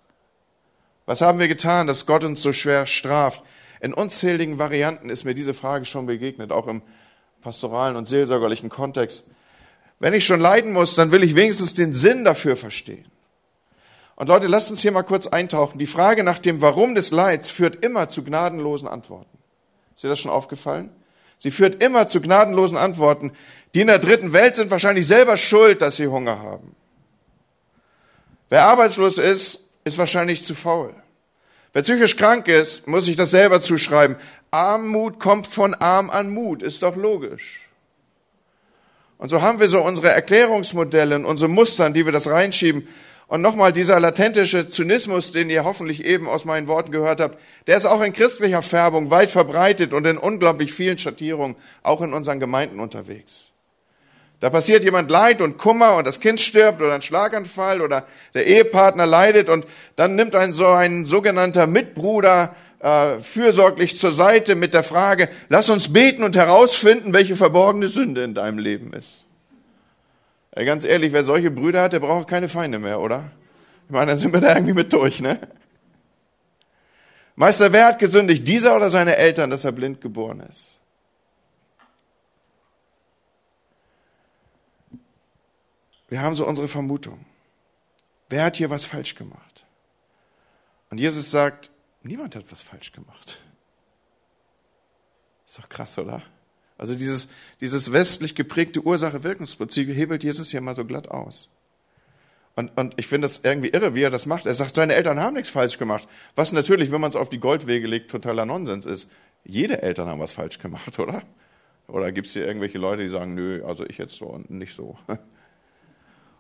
Was 1.08 1.22
haben 1.22 1.40
wir 1.40 1.48
getan, 1.48 1.88
dass 1.88 2.06
Gott 2.06 2.24
uns 2.24 2.44
so 2.44 2.54
schwer 2.54 2.86
straft? 2.86 3.44
In 3.82 3.96
unzähligen 3.96 4.60
Varianten 4.60 5.10
ist 5.10 5.24
mir 5.24 5.34
diese 5.34 5.56
Frage 5.56 5.86
schon 5.86 6.06
begegnet, 6.06 6.52
auch 6.52 6.68
im 6.68 6.84
pastoralen 7.42 7.96
und 7.96 8.08
seelsorgerlichen 8.08 8.70
Kontext. 8.70 9.32
Wenn 9.98 10.14
ich 10.14 10.28
schon 10.28 10.40
leiden 10.40 10.72
muss, 10.72 10.94
dann 10.94 11.12
will 11.12 11.24
ich 11.24 11.34
wenigstens 11.34 11.74
den 11.74 11.96
Sinn 11.96 12.24
dafür 12.24 12.56
verstehen. 12.56 13.10
Und 14.18 14.28
Leute, 14.28 14.46
lasst 14.46 14.70
uns 14.70 14.84
hier 14.84 14.92
mal 14.92 15.02
kurz 15.02 15.26
eintauchen. 15.26 15.80
Die 15.80 15.88
Frage 15.88 16.24
nach 16.24 16.38
dem 16.38 16.62
Warum 16.62 16.94
des 16.94 17.10
Leids 17.10 17.50
führt 17.50 17.84
immer 17.84 18.08
zu 18.08 18.24
gnadenlosen 18.24 18.88
Antworten. 18.88 19.36
Ist 19.96 20.04
dir 20.04 20.10
das 20.10 20.20
schon 20.20 20.32
aufgefallen? 20.32 20.92
Sie 21.38 21.52
führt 21.52 21.82
immer 21.84 22.08
zu 22.08 22.22
gnadenlosen 22.22 22.78
Antworten. 22.78 23.32
Die 23.74 23.82
in 23.82 23.88
der 23.88 24.00
dritten 24.00 24.34
Welt 24.34 24.56
sind 24.56 24.72
wahrscheinlich 24.72 25.08
selber 25.08 25.38
schuld, 25.38 25.82
dass 25.82 25.98
sie 25.98 26.08
Hunger 26.08 26.40
haben. 26.40 26.76
Wer 28.50 28.64
arbeitslos 28.64 29.18
ist, 29.18 29.70
ist 29.84 29.98
wahrscheinlich 29.98 30.44
zu 30.44 30.56
faul. 30.56 30.94
Wer 31.74 31.84
psychisch 31.84 32.18
krank 32.18 32.48
ist, 32.48 32.88
muss 32.88 33.06
sich 33.06 33.16
das 33.16 33.32
selber 33.32 33.62
zuschreiben. 33.62 34.16
Armut 34.52 35.20
kommt 35.20 35.48
von 35.48 35.74
arm 35.76 36.10
an 36.10 36.30
Mut, 36.30 36.64
ist 36.64 36.82
doch 36.82 36.96
logisch. 36.96 37.70
Und 39.18 39.30
so 39.30 39.42
haben 39.42 39.60
wir 39.60 39.68
so 39.68 39.82
unsere 39.82 40.10
Erklärungsmodelle 40.10 41.16
und 41.16 41.26
unsere 41.26 41.50
Mustern, 41.50 41.94
die 41.94 42.06
wir 42.06 42.12
das 42.12 42.30
reinschieben. 42.30 42.88
Und 43.28 43.42
nochmal, 43.42 43.74
dieser 43.74 44.00
latentische 44.00 44.70
Zynismus, 44.70 45.34
den 45.34 45.50
ihr 45.50 45.66
hoffentlich 45.66 46.06
eben 46.06 46.30
aus 46.30 46.46
meinen 46.46 46.68
Worten 46.68 46.92
gehört 46.92 47.20
habt, 47.20 47.38
der 47.68 47.76
ist 47.76 47.86
auch 47.86 48.02
in 48.02 48.14
christlicher 48.14 48.62
Färbung 48.62 49.10
weit 49.10 49.30
verbreitet 49.30 49.94
und 49.94 50.08
in 50.08 50.18
unglaublich 50.18 50.72
vielen 50.72 50.98
Schattierungen, 50.98 51.58
auch 51.84 52.02
in 52.02 52.14
unseren 52.14 52.40
Gemeinden 52.40 52.80
unterwegs. 52.80 53.52
Da 54.40 54.50
passiert 54.50 54.84
jemand 54.84 55.12
Leid 55.12 55.42
und 55.42 55.58
Kummer 55.58 55.96
und 55.98 56.08
das 56.08 56.20
Kind 56.20 56.40
stirbt 56.40 56.82
oder 56.82 56.94
ein 56.94 57.02
Schlaganfall 57.02 57.82
oder 57.82 58.08
der 58.34 58.46
Ehepartner 58.46 59.06
leidet 59.06 59.50
und 59.50 59.66
dann 59.96 60.16
nimmt 60.16 60.36
ein 60.36 60.54
so 60.54 60.68
ein 60.68 61.06
sogenannter 61.06 61.68
Mitbruder 61.68 62.56
äh, 62.80 63.20
fürsorglich 63.20 63.98
zur 63.98 64.12
Seite 64.12 64.56
mit 64.56 64.74
der 64.74 64.84
Frage, 64.84 65.28
lass 65.50 65.70
uns 65.70 65.92
beten 65.92 66.24
und 66.24 66.36
herausfinden, 66.36 67.14
welche 67.14 67.36
verborgene 67.36 67.88
Sünde 67.88 68.24
in 68.24 68.36
deinem 68.36 68.60
Leben 68.60 68.94
ist. 68.94 69.27
Ja, 70.58 70.64
ganz 70.64 70.86
ehrlich, 70.86 71.14
wer 71.14 71.24
solche 71.24 71.52
Brüder 71.52 71.84
hat, 71.84 71.94
der 71.94 72.00
braucht 72.00 72.28
keine 72.28 72.50
Feinde 72.50 72.80
mehr, 72.80 73.00
oder? 73.00 73.32
Ich 73.86 73.92
meine, 73.92 74.14
dann 74.14 74.20
sind 74.20 74.34
wir 74.34 74.42
da 74.42 74.56
irgendwie 74.56 74.74
mit 74.74 74.92
durch, 74.92 75.22
ne? 75.22 75.40
Meister, 77.36 77.72
wer 77.72 77.86
hat 77.86 78.00
gesündigt? 78.00 78.48
Dieser 78.48 78.76
oder 78.76 78.90
seine 78.90 79.18
Eltern, 79.18 79.52
dass 79.52 79.66
er 79.66 79.72
blind 79.72 80.02
geboren 80.02 80.40
ist? 80.40 80.80
Wir 86.08 86.24
haben 86.24 86.34
so 86.34 86.48
unsere 86.48 86.68
Vermutung. 86.68 87.24
Wer 88.28 88.46
hat 88.46 88.56
hier 88.56 88.72
was 88.72 88.84
falsch 88.84 89.14
gemacht? 89.14 89.64
Und 90.90 91.00
Jesus 91.00 91.30
sagt, 91.30 91.70
niemand 92.02 92.36
hat 92.36 92.52
was 92.52 92.64
falsch 92.64 92.92
gemacht. 92.94 93.40
Ist 95.46 95.60
doch 95.60 95.70
krass, 95.70 96.00
oder? 96.00 96.24
Also 96.78 96.96
dieses, 96.96 97.32
dieses 97.60 97.92
westlich 97.92 98.36
geprägte 98.36 98.82
Ursache-Wirkungsprinzip 98.82 99.90
hebelt 99.90 100.24
Jesus 100.24 100.52
hier 100.52 100.62
mal 100.62 100.76
so 100.76 100.86
glatt 100.86 101.10
aus. 101.10 101.50
Und, 102.56 102.76
und 102.76 102.96
ich 102.98 103.08
finde 103.08 103.28
das 103.28 103.42
irgendwie 103.44 103.70
irre, 103.70 103.94
wie 103.94 104.02
er 104.02 104.10
das 104.10 104.26
macht. 104.26 104.46
Er 104.46 104.54
sagt, 104.54 104.76
seine 104.76 104.96
Eltern 104.96 105.20
haben 105.20 105.36
nichts 105.36 105.50
falsch 105.50 105.78
gemacht. 105.78 106.08
Was 106.36 106.52
natürlich, 106.52 106.92
wenn 106.92 107.02
man 107.02 107.12
es 107.12 107.16
auf 107.16 107.30
die 107.30 107.40
Goldwege 107.40 107.88
legt, 107.88 108.10
totaler 108.10 108.46
Nonsens 108.46 108.86
ist. 108.86 109.12
Jede 109.46 109.82
Eltern 109.82 110.08
haben 110.08 110.20
was 110.20 110.32
falsch 110.32 110.60
gemacht, 110.60 110.98
oder? 111.00 111.22
Oder 111.88 112.12
gibt 112.12 112.28
es 112.28 112.34
hier 112.34 112.46
irgendwelche 112.46 112.80
Leute, 112.80 113.04
die 113.04 113.10
sagen, 113.10 113.34
nö, 113.34 113.64
also 113.64 113.86
ich 113.86 113.98
jetzt 113.98 114.16
so 114.16 114.26
und 114.26 114.50
nicht 114.50 114.76
so. 114.76 114.98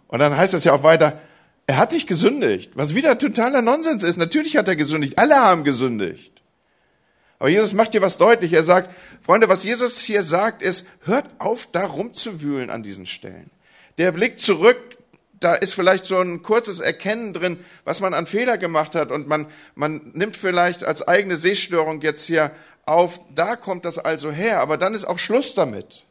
Und 0.09 0.19
dann 0.19 0.37
heißt 0.37 0.53
es 0.53 0.63
ja 0.63 0.71
auch 0.71 0.83
weiter, 0.83 1.19
er 1.67 1.77
hat 1.77 1.91
nicht 1.91 2.07
gesündigt, 2.07 2.71
was 2.75 2.95
wieder 2.95 3.17
totaler 3.17 3.61
Nonsens 3.61 4.03
ist. 4.03 4.15
Natürlich 4.15 4.55
hat 4.55 4.69
er 4.69 4.77
gesündigt, 4.77 5.19
alle 5.19 5.35
haben 5.35 5.65
gesündigt. 5.65 6.36
Aber 7.39 7.49
Jesus 7.49 7.73
macht 7.73 7.91
hier 7.91 8.01
was 8.01 8.17
deutlich. 8.17 8.53
Er 8.53 8.63
sagt, 8.63 8.89
Freunde, 9.21 9.49
was 9.49 9.63
Jesus 9.63 9.99
hier 9.99 10.23
sagt, 10.23 10.61
ist, 10.61 10.87
hört 11.05 11.25
auf, 11.39 11.67
da 11.71 11.85
rumzuwühlen 11.85 12.69
an 12.69 12.83
diesen 12.83 13.05
Stellen. 13.05 13.51
Der 13.97 14.11
Blick 14.11 14.39
zurück, 14.39 14.77
da 15.39 15.53
ist 15.53 15.73
vielleicht 15.73 16.05
so 16.05 16.19
ein 16.19 16.41
kurzes 16.41 16.79
Erkennen 16.79 17.33
drin, 17.33 17.59
was 17.83 17.99
man 17.99 18.13
an 18.13 18.25
Fehler 18.25 18.57
gemacht 18.57 18.95
hat 18.95 19.11
und 19.11 19.27
man, 19.27 19.47
man 19.75 20.11
nimmt 20.13 20.35
vielleicht 20.35 20.83
als 20.83 21.07
eigene 21.07 21.37
Sehstörung 21.37 22.01
jetzt 22.01 22.25
hier 22.25 22.51
auf, 22.85 23.19
da 23.35 23.55
kommt 23.55 23.85
das 23.85 23.99
also 23.99 24.31
her, 24.31 24.61
aber 24.61 24.77
dann 24.77 24.95
ist 24.95 25.05
auch 25.05 25.19
Schluss 25.19 25.53
damit. 25.53 26.05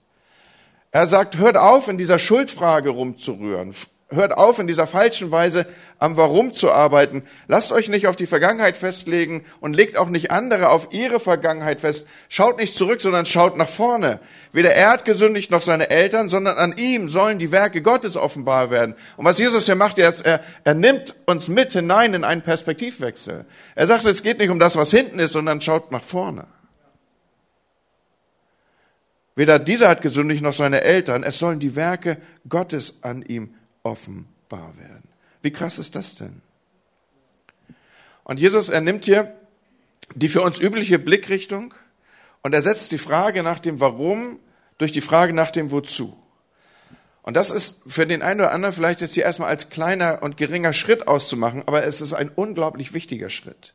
Er 0.93 1.07
sagt, 1.07 1.39
hört 1.39 1.57
auf, 1.57 1.89
in 1.89 1.99
dieser 1.99 2.19
Schuldfrage 2.19 2.91
rumzurühren. 2.91 3.75
Hört 4.09 4.39
auf, 4.39 4.61
in 4.61 4.69
dieser 4.69 4.87
falschen 4.87 5.33
Weise 5.33 5.67
am 5.99 6.17
Warum 6.17 6.53
zu 6.53 6.71
arbeiten. 6.71 7.25
Lasst 7.49 7.73
euch 7.73 7.89
nicht 7.89 8.07
auf 8.07 8.15
die 8.15 8.29
Vergangenheit 8.29 8.77
festlegen 8.77 9.45
und 9.59 9.75
legt 9.75 9.97
auch 9.97 10.09
nicht 10.09 10.31
andere 10.31 10.69
auf 10.69 10.93
ihre 10.93 11.19
Vergangenheit 11.19 11.81
fest. 11.81 12.07
Schaut 12.29 12.57
nicht 12.59 12.77
zurück, 12.77 13.01
sondern 13.01 13.27
schaut 13.27 13.57
nach 13.57 13.69
vorne. 13.69 14.21
Weder 14.53 14.73
er 14.73 14.91
hat 14.91 15.07
gesündigt 15.07 15.51
noch 15.51 15.63
seine 15.63 15.91
Eltern, 15.91 16.29
sondern 16.29 16.57
an 16.57 16.77
ihm 16.77 17.09
sollen 17.09 17.41
die 17.41 17.51
Werke 17.51 17.83
Gottes 17.83 18.17
offenbar 18.17 18.71
werden. 18.71 18.95
Und 19.17 19.25
was 19.25 19.41
Jesus 19.41 19.67
hier 19.67 19.75
macht, 19.75 19.99
er, 19.99 20.15
er, 20.23 20.41
er 20.63 20.75
nimmt 20.75 21.17
uns 21.27 21.49
mit 21.49 21.73
hinein 21.73 22.15
in 22.15 22.23
einen 22.23 22.43
Perspektivwechsel. 22.43 23.45
Er 23.75 23.87
sagt, 23.89 24.05
es 24.05 24.23
geht 24.23 24.39
nicht 24.39 24.51
um 24.51 24.61
das, 24.61 24.77
was 24.77 24.93
hinten 24.93 25.19
ist, 25.19 25.33
sondern 25.33 25.61
schaut 25.61 25.91
nach 25.91 26.05
vorne. 26.05 26.47
Weder 29.35 29.59
dieser 29.59 29.89
hat 29.89 30.01
gesündigt 30.01 30.43
noch 30.43 30.55
seine 30.55 30.83
Eltern. 30.83 31.25
Es 31.25 31.41
sollen 31.41 31.59
die 31.59 31.75
Werke 31.75 32.19
Gottes 32.49 33.03
an 33.03 33.23
ihm 33.23 33.56
offenbar 33.87 34.77
werden. 34.77 35.09
Wie 35.43 35.53
krass 35.53 35.79
ist 35.79 35.95
das 35.95 36.17
denn? 36.17 36.43
Und 38.25 38.41
Jesus, 38.41 38.69
er 38.69 38.81
nimmt 38.81 39.05
hier 39.05 39.35
die 40.15 40.29
für 40.29 40.43
uns 40.43 40.59
übliche 40.59 40.99
Blickrichtung 40.99 41.75
und 42.43 42.53
er 42.53 42.63
setzt 42.63 42.93
die 42.93 42.99
Frage 42.99 43.43
nach 43.43 43.61
dem 43.61 43.81
Warum 43.81 44.39
durch 44.79 44.93
die 44.93 45.01
Frage 45.01 45.33
nach 45.33 45.51
dem 45.51 45.71
Wozu. 45.71 46.17
Und 47.23 47.35
das 47.35 47.51
ist 47.51 47.83
für 47.87 48.07
den 48.07 48.23
einen 48.23 48.41
oder 48.41 48.53
anderen 48.53 48.75
vielleicht 48.75 49.01
jetzt 49.01 49.15
hier 49.15 49.25
erstmal 49.25 49.49
als 49.49 49.71
kleiner 49.71 50.23
und 50.23 50.37
geringer 50.37 50.73
Schritt 50.73 51.09
auszumachen, 51.09 51.65
aber 51.67 51.85
es 51.85 52.01
ist 52.01 52.13
ein 52.13 52.29
unglaublich 52.29 52.93
wichtiger 52.93 53.31
Schritt. 53.31 53.75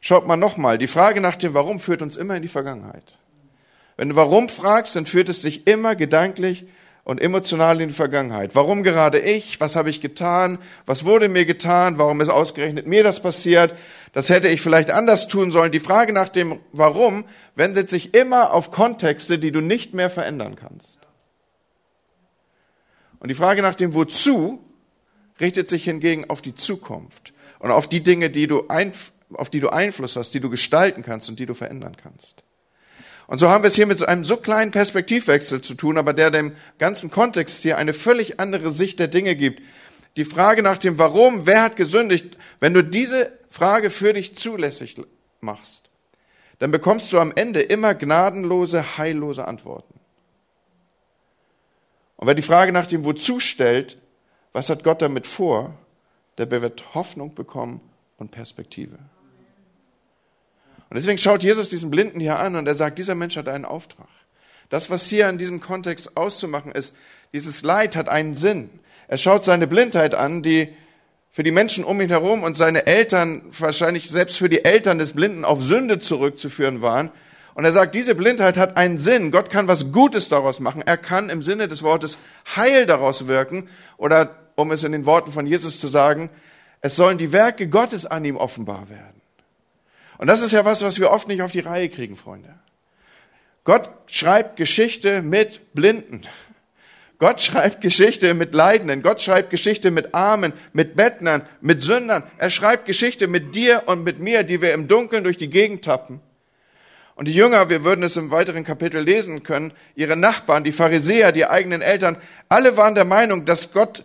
Schaut 0.00 0.26
mal 0.26 0.36
nochmal, 0.36 0.78
die 0.78 0.86
Frage 0.86 1.20
nach 1.20 1.36
dem 1.36 1.54
Warum 1.54 1.80
führt 1.80 2.02
uns 2.02 2.16
immer 2.16 2.36
in 2.36 2.42
die 2.42 2.48
Vergangenheit. 2.48 3.18
Wenn 3.96 4.10
du 4.10 4.16
Warum 4.16 4.48
fragst, 4.48 4.96
dann 4.96 5.06
führt 5.06 5.28
es 5.28 5.42
dich 5.42 5.66
immer 5.66 5.94
gedanklich 5.94 6.64
und 7.04 7.20
emotional 7.20 7.80
in 7.80 7.88
die 7.88 7.94
Vergangenheit. 7.94 8.54
Warum 8.54 8.82
gerade 8.84 9.18
ich? 9.18 9.60
Was 9.60 9.74
habe 9.74 9.90
ich 9.90 10.00
getan? 10.00 10.58
Was 10.86 11.04
wurde 11.04 11.28
mir 11.28 11.44
getan? 11.44 11.98
Warum 11.98 12.20
ist 12.20 12.28
ausgerechnet 12.28 12.86
mir 12.86 13.02
das 13.02 13.20
passiert? 13.20 13.74
Das 14.12 14.30
hätte 14.30 14.48
ich 14.48 14.60
vielleicht 14.60 14.90
anders 14.90 15.26
tun 15.26 15.50
sollen. 15.50 15.72
Die 15.72 15.80
Frage 15.80 16.12
nach 16.12 16.28
dem 16.28 16.60
Warum 16.72 17.24
wendet 17.56 17.90
sich 17.90 18.14
immer 18.14 18.52
auf 18.52 18.70
Kontexte, 18.70 19.38
die 19.38 19.50
du 19.50 19.60
nicht 19.60 19.94
mehr 19.94 20.10
verändern 20.10 20.54
kannst. 20.54 21.00
Und 23.18 23.28
die 23.28 23.34
Frage 23.34 23.62
nach 23.62 23.74
dem 23.74 23.94
Wozu 23.94 24.60
richtet 25.40 25.68
sich 25.68 25.84
hingegen 25.84 26.30
auf 26.30 26.40
die 26.40 26.54
Zukunft 26.54 27.32
und 27.58 27.70
auf 27.70 27.88
die 27.88 28.02
Dinge, 28.02 28.30
die 28.30 28.46
du 28.46 28.68
auf 29.34 29.50
die 29.50 29.60
du 29.60 29.70
Einfluss 29.70 30.16
hast, 30.16 30.34
die 30.34 30.40
du 30.40 30.50
gestalten 30.50 31.02
kannst 31.02 31.28
und 31.28 31.38
die 31.38 31.46
du 31.46 31.54
verändern 31.54 31.96
kannst. 31.96 32.44
Und 33.32 33.38
so 33.38 33.48
haben 33.48 33.64
wir 33.64 33.68
es 33.68 33.76
hier 33.76 33.86
mit 33.86 34.06
einem 34.06 34.24
so 34.24 34.36
kleinen 34.36 34.72
Perspektivwechsel 34.72 35.62
zu 35.62 35.74
tun, 35.74 35.96
aber 35.96 36.12
der 36.12 36.30
dem 36.30 36.54
ganzen 36.76 37.10
Kontext 37.10 37.62
hier 37.62 37.78
eine 37.78 37.94
völlig 37.94 38.38
andere 38.38 38.72
Sicht 38.72 38.98
der 38.98 39.08
Dinge 39.08 39.34
gibt. 39.36 39.62
Die 40.18 40.26
Frage 40.26 40.62
nach 40.62 40.76
dem 40.76 40.98
Warum, 40.98 41.46
wer 41.46 41.62
hat 41.62 41.76
gesündigt, 41.76 42.36
wenn 42.60 42.74
du 42.74 42.84
diese 42.84 43.32
Frage 43.48 43.88
für 43.88 44.12
dich 44.12 44.34
zulässig 44.34 45.00
machst, 45.40 45.88
dann 46.58 46.72
bekommst 46.72 47.10
du 47.10 47.18
am 47.18 47.32
Ende 47.34 47.62
immer 47.62 47.94
gnadenlose, 47.94 48.98
heillose 48.98 49.48
Antworten. 49.48 49.98
Und 52.16 52.26
wer 52.26 52.34
die 52.34 52.42
Frage 52.42 52.70
nach 52.70 52.86
dem 52.86 53.02
Wozu 53.06 53.40
stellt, 53.40 53.96
was 54.52 54.68
hat 54.68 54.84
Gott 54.84 55.00
damit 55.00 55.26
vor, 55.26 55.72
der 56.36 56.50
wird 56.50 56.94
Hoffnung 56.94 57.34
bekommen 57.34 57.80
und 58.18 58.30
Perspektive. 58.30 58.98
Und 60.92 60.98
deswegen 60.98 61.16
schaut 61.16 61.42
Jesus 61.42 61.70
diesen 61.70 61.90
Blinden 61.90 62.20
hier 62.20 62.38
an 62.38 62.54
und 62.54 62.68
er 62.68 62.74
sagt, 62.74 62.98
dieser 62.98 63.14
Mensch 63.14 63.38
hat 63.38 63.48
einen 63.48 63.64
Auftrag. 63.64 64.08
Das, 64.68 64.90
was 64.90 65.06
hier 65.06 65.26
in 65.30 65.38
diesem 65.38 65.58
Kontext 65.58 66.18
auszumachen 66.18 66.70
ist, 66.70 66.94
dieses 67.32 67.62
Leid 67.62 67.96
hat 67.96 68.10
einen 68.10 68.34
Sinn. 68.34 68.68
Er 69.08 69.16
schaut 69.16 69.42
seine 69.42 69.66
Blindheit 69.66 70.14
an, 70.14 70.42
die 70.42 70.68
für 71.30 71.44
die 71.44 71.50
Menschen 71.50 71.84
um 71.84 71.98
ihn 72.02 72.10
herum 72.10 72.42
und 72.42 72.58
seine 72.58 72.86
Eltern, 72.86 73.40
wahrscheinlich 73.58 74.10
selbst 74.10 74.36
für 74.36 74.50
die 74.50 74.66
Eltern 74.66 74.98
des 74.98 75.14
Blinden 75.14 75.46
auf 75.46 75.62
Sünde 75.62 75.98
zurückzuführen 75.98 76.82
waren. 76.82 77.10
Und 77.54 77.64
er 77.64 77.72
sagt, 77.72 77.94
diese 77.94 78.14
Blindheit 78.14 78.58
hat 78.58 78.76
einen 78.76 78.98
Sinn. 78.98 79.30
Gott 79.30 79.48
kann 79.48 79.68
was 79.68 79.92
Gutes 79.92 80.28
daraus 80.28 80.60
machen. 80.60 80.82
Er 80.84 80.98
kann 80.98 81.30
im 81.30 81.42
Sinne 81.42 81.68
des 81.68 81.82
Wortes 81.82 82.18
Heil 82.54 82.84
daraus 82.84 83.26
wirken. 83.26 83.66
Oder 83.96 84.36
um 84.56 84.70
es 84.70 84.84
in 84.84 84.92
den 84.92 85.06
Worten 85.06 85.32
von 85.32 85.46
Jesus 85.46 85.80
zu 85.80 85.88
sagen, 85.88 86.28
es 86.82 86.96
sollen 86.96 87.16
die 87.16 87.32
Werke 87.32 87.66
Gottes 87.66 88.04
an 88.04 88.26
ihm 88.26 88.36
offenbar 88.36 88.90
werden. 88.90 89.21
Und 90.22 90.28
das 90.28 90.40
ist 90.40 90.52
ja 90.52 90.64
was, 90.64 90.84
was 90.84 91.00
wir 91.00 91.10
oft 91.10 91.26
nicht 91.26 91.42
auf 91.42 91.50
die 91.50 91.58
Reihe 91.58 91.88
kriegen, 91.88 92.14
Freunde. 92.14 92.54
Gott 93.64 93.90
schreibt 94.06 94.56
Geschichte 94.56 95.20
mit 95.20 95.74
Blinden. 95.74 96.22
Gott 97.18 97.40
schreibt 97.40 97.80
Geschichte 97.80 98.32
mit 98.32 98.54
Leidenden. 98.54 99.02
Gott 99.02 99.20
schreibt 99.20 99.50
Geschichte 99.50 99.90
mit 99.90 100.14
Armen, 100.14 100.52
mit 100.72 100.94
Bettnern, 100.94 101.44
mit 101.60 101.82
Sündern. 101.82 102.22
Er 102.38 102.50
schreibt 102.50 102.86
Geschichte 102.86 103.26
mit 103.26 103.56
dir 103.56 103.82
und 103.86 104.04
mit 104.04 104.20
mir, 104.20 104.44
die 104.44 104.62
wir 104.62 104.74
im 104.74 104.86
Dunkeln 104.86 105.24
durch 105.24 105.38
die 105.38 105.50
Gegend 105.50 105.84
tappen. 105.84 106.20
Und 107.16 107.26
die 107.26 107.34
Jünger, 107.34 107.68
wir 107.68 107.82
würden 107.82 108.04
es 108.04 108.16
im 108.16 108.30
weiteren 108.30 108.62
Kapitel 108.62 109.02
lesen 109.02 109.42
können, 109.42 109.72
ihre 109.96 110.14
Nachbarn, 110.14 110.62
die 110.62 110.70
Pharisäer, 110.70 111.32
die 111.32 111.46
eigenen 111.46 111.82
Eltern, 111.82 112.16
alle 112.48 112.76
waren 112.76 112.94
der 112.94 113.06
Meinung, 113.06 113.44
dass 113.44 113.72
Gott 113.72 114.04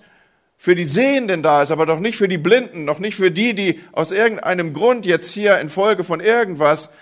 für 0.58 0.74
die 0.74 0.86
Sehenden 0.86 1.44
da 1.44 1.62
ist, 1.62 1.72
aber 1.72 1.86
doch 1.86 2.00
nicht 2.00 2.18
für 2.18 2.28
die 2.28 2.40
Blinden, 2.40 2.84
noch 2.84 3.00
nicht 3.00 3.16
für 3.16 3.32
die, 3.32 3.54
die 3.54 3.80
aus 3.92 4.12
irgendeinem 4.12 4.74
Grund 4.74 5.06
jetzt 5.06 5.32
hier 5.32 5.60
infolge 5.60 6.04
von 6.04 6.20
irgendwas 6.20 6.94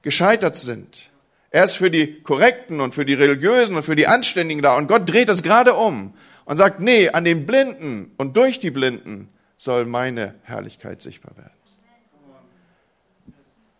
gescheitert 0.00 0.56
sind. 0.56 1.10
Er 1.50 1.64
ist 1.64 1.76
für 1.76 1.90
die 1.90 2.22
Korrekten 2.22 2.80
und 2.80 2.94
für 2.94 3.04
die 3.04 3.12
Religiösen 3.12 3.76
und 3.76 3.82
für 3.82 3.96
die 3.96 4.06
Anständigen 4.06 4.62
da. 4.62 4.76
Und 4.76 4.88
Gott 4.88 5.08
dreht 5.08 5.28
das 5.28 5.42
gerade 5.42 5.74
um 5.74 6.14
und 6.46 6.56
sagt, 6.56 6.80
nee, 6.80 7.10
an 7.10 7.24
den 7.24 7.44
Blinden 7.44 8.12
und 8.16 8.36
durch 8.38 8.58
die 8.58 8.70
Blinden 8.70 9.28
soll 9.56 9.84
meine 9.84 10.34
Herrlichkeit 10.42 11.02
sichtbar 11.02 11.36
werden. 11.36 11.52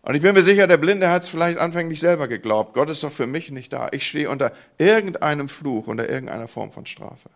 Und 0.03 0.15
ich 0.15 0.21
bin 0.21 0.33
mir 0.33 0.43
sicher, 0.43 0.67
der 0.67 0.77
Blinde 0.77 1.09
hat 1.09 1.23
es 1.23 1.29
vielleicht 1.29 1.57
anfänglich 1.57 1.99
selber 1.99 2.27
geglaubt. 2.27 2.73
Gott 2.73 2.89
ist 2.89 3.03
doch 3.03 3.11
für 3.11 3.25
mich 3.25 3.51
nicht 3.51 3.71
da. 3.71 3.87
Ich 3.91 4.05
stehe 4.05 4.29
unter 4.29 4.51
irgendeinem 4.77 5.47
Fluch, 5.47 5.87
unter 5.87 6.09
irgendeiner 6.09 6.49
Form 6.49 6.71
von 6.71 6.85
Strafe. 6.85 7.29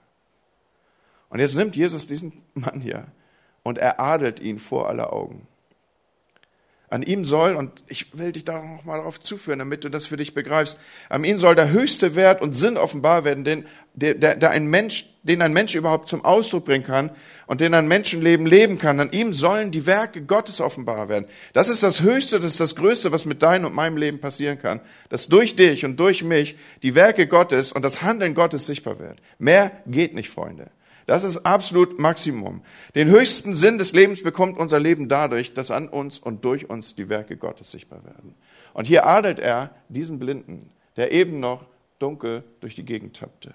Und 1.30 1.40
jetzt 1.40 1.56
nimmt 1.56 1.76
Jesus 1.76 2.08
diesen 2.08 2.34
Mann 2.54 2.82
hier 2.82 3.08
und 3.64 3.78
er 3.78 4.00
adelt 4.00 4.40
ihn 4.40 4.60
vor 4.60 4.88
aller 4.88 5.12
Augen. 5.12 5.48
An 6.90 7.04
ihm 7.04 7.26
soll, 7.26 7.58
und 7.58 7.84
ich 7.88 8.18
will 8.18 8.32
dich 8.32 8.46
da 8.46 8.62
noch 8.62 8.86
mal 8.86 8.96
darauf 8.96 9.20
zuführen, 9.20 9.60
damit 9.60 9.84
du 9.84 9.90
das 9.90 10.06
für 10.06 10.16
dich 10.16 10.34
begreifst, 10.34 10.80
an 11.10 11.26
ihm 11.26 11.38
soll 11.38 11.54
der 11.54 11.72
höchste 11.72 12.16
Wert 12.16 12.42
und 12.42 12.54
Sinn 12.54 12.78
offenbar 12.78 13.26
werden, 13.26 13.44
den, 13.44 13.66
der, 13.94 14.14
der 14.14 14.52
ein 14.52 14.68
Mensch, 14.68 15.10
den 15.24 15.42
ein 15.42 15.52
Mensch 15.52 15.76
überhaupt 15.76 16.08
zum 16.08 16.24
Ausdruck 16.24 16.64
bringen 16.64 16.86
kann 16.86 17.12
und 17.46 17.60
den 17.60 17.74
ein 17.74 17.90
Menschenleben 17.90 18.46
leben 18.46 18.80
kann. 18.80 19.02
An 19.02 19.12
ihm 19.12 19.34
sollen 19.34 19.72
die 19.72 19.86
Werke 19.86 20.22
Gottes 20.22 20.62
offenbar 20.62 21.10
werden. 21.10 21.26
Das 21.52 21.68
ist 21.68 21.84
das 21.84 22.02
Höchste, 22.02 22.40
das 22.40 22.52
ist 22.52 22.62
das 22.62 22.78
Größte, 22.78 23.12
was 23.12 23.26
mit 23.26 23.44
deinem 23.44 23.66
und 23.66 23.76
meinem 23.76 23.98
Leben 23.98 24.22
passieren 24.22 24.58
kann, 24.58 24.80
dass 25.10 25.28
durch 25.28 25.58
dich 25.58 25.84
und 25.84 26.00
durch 26.00 26.24
mich 26.24 26.56
die 26.84 26.96
Werke 26.96 27.28
Gottes 27.28 27.74
und 27.74 27.84
das 27.84 28.02
Handeln 28.02 28.34
Gottes 28.34 28.66
sichtbar 28.66 28.98
wird. 28.98 29.20
Mehr 29.40 29.74
geht 29.88 30.14
nicht, 30.14 30.30
Freunde. 30.30 30.70
Das 31.08 31.24
ist 31.24 31.46
absolut 31.46 32.00
Maximum. 32.00 32.62
Den 32.94 33.08
höchsten 33.08 33.56
Sinn 33.56 33.78
des 33.78 33.94
Lebens 33.94 34.22
bekommt 34.22 34.58
unser 34.58 34.78
Leben 34.78 35.08
dadurch, 35.08 35.54
dass 35.54 35.72
an 35.72 35.88
uns 35.88 36.20
und 36.20 36.44
durch 36.44 36.70
uns 36.70 36.96
die 36.96 37.08
Werke 37.08 37.38
Gottes 37.38 37.72
sichtbar 37.72 38.04
werden. 38.04 38.36
Und 38.74 38.88
hier 38.88 39.06
adelt 39.06 39.40
er 39.40 39.72
diesen 39.88 40.20
Blinden, 40.20 40.70
der 40.98 41.14
eben 41.14 41.40
noch 41.40 41.66
dunkel 41.98 42.44
durch 42.60 42.76
die 42.76 42.84
Gegend 42.84 43.16
tappte. 43.16 43.54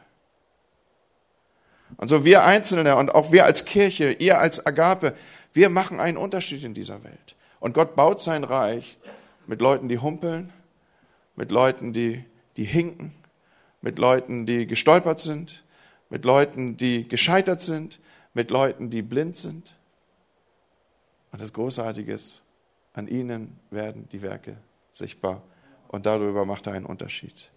Und 1.99 2.09
so 2.09 2.25
wir 2.25 2.45
Einzelne 2.45 2.97
und 2.97 3.15
auch 3.15 3.33
wir 3.33 3.45
als 3.45 3.67
Kirche, 3.67 4.13
ihr 4.13 4.39
als 4.39 4.65
Agape, 4.67 5.15
wir 5.53 5.69
machen 5.69 6.01
einen 6.01 6.17
Unterschied 6.17 6.65
in 6.65 6.73
dieser 6.73 7.05
Welt. 7.05 7.37
Und 7.61 7.75
Gott 7.75 7.95
baut 7.95 8.23
sein 8.23 8.45
Reich 8.45 8.97
mit 9.47 9.61
Leuten, 9.61 9.89
die 9.89 9.99
humpeln, 9.99 10.51
mit 11.37 11.51
Leuten, 11.51 11.93
die, 11.93 12.25
die 12.57 12.65
hinken, 12.65 13.13
mit 13.83 13.99
Leuten, 13.99 14.47
die 14.47 14.67
gestolpert 14.67 15.21
sind, 15.21 15.62
mit 16.13 16.27
Leuten, 16.27 16.77
die 16.77 17.09
gescheitert 17.09 17.63
sind, 17.63 17.99
mit 18.35 18.51
Leuten, 18.51 18.91
die 18.91 19.01
blind 19.01 19.35
sind. 19.35 19.75
Und 21.33 21.41
das 21.41 21.55
Großartige 21.55 22.13
ist, 22.13 22.43
an 22.93 23.09
ihnen 23.09 23.59
werden 23.71 24.11
die 24.11 24.21
Werke 24.21 24.59
sichtbar 24.91 25.43
und 25.89 26.05
darüber 26.05 26.45
macht 26.45 26.67
er 26.67 26.75
einen 26.75 26.85
Unterschied. 26.85 27.51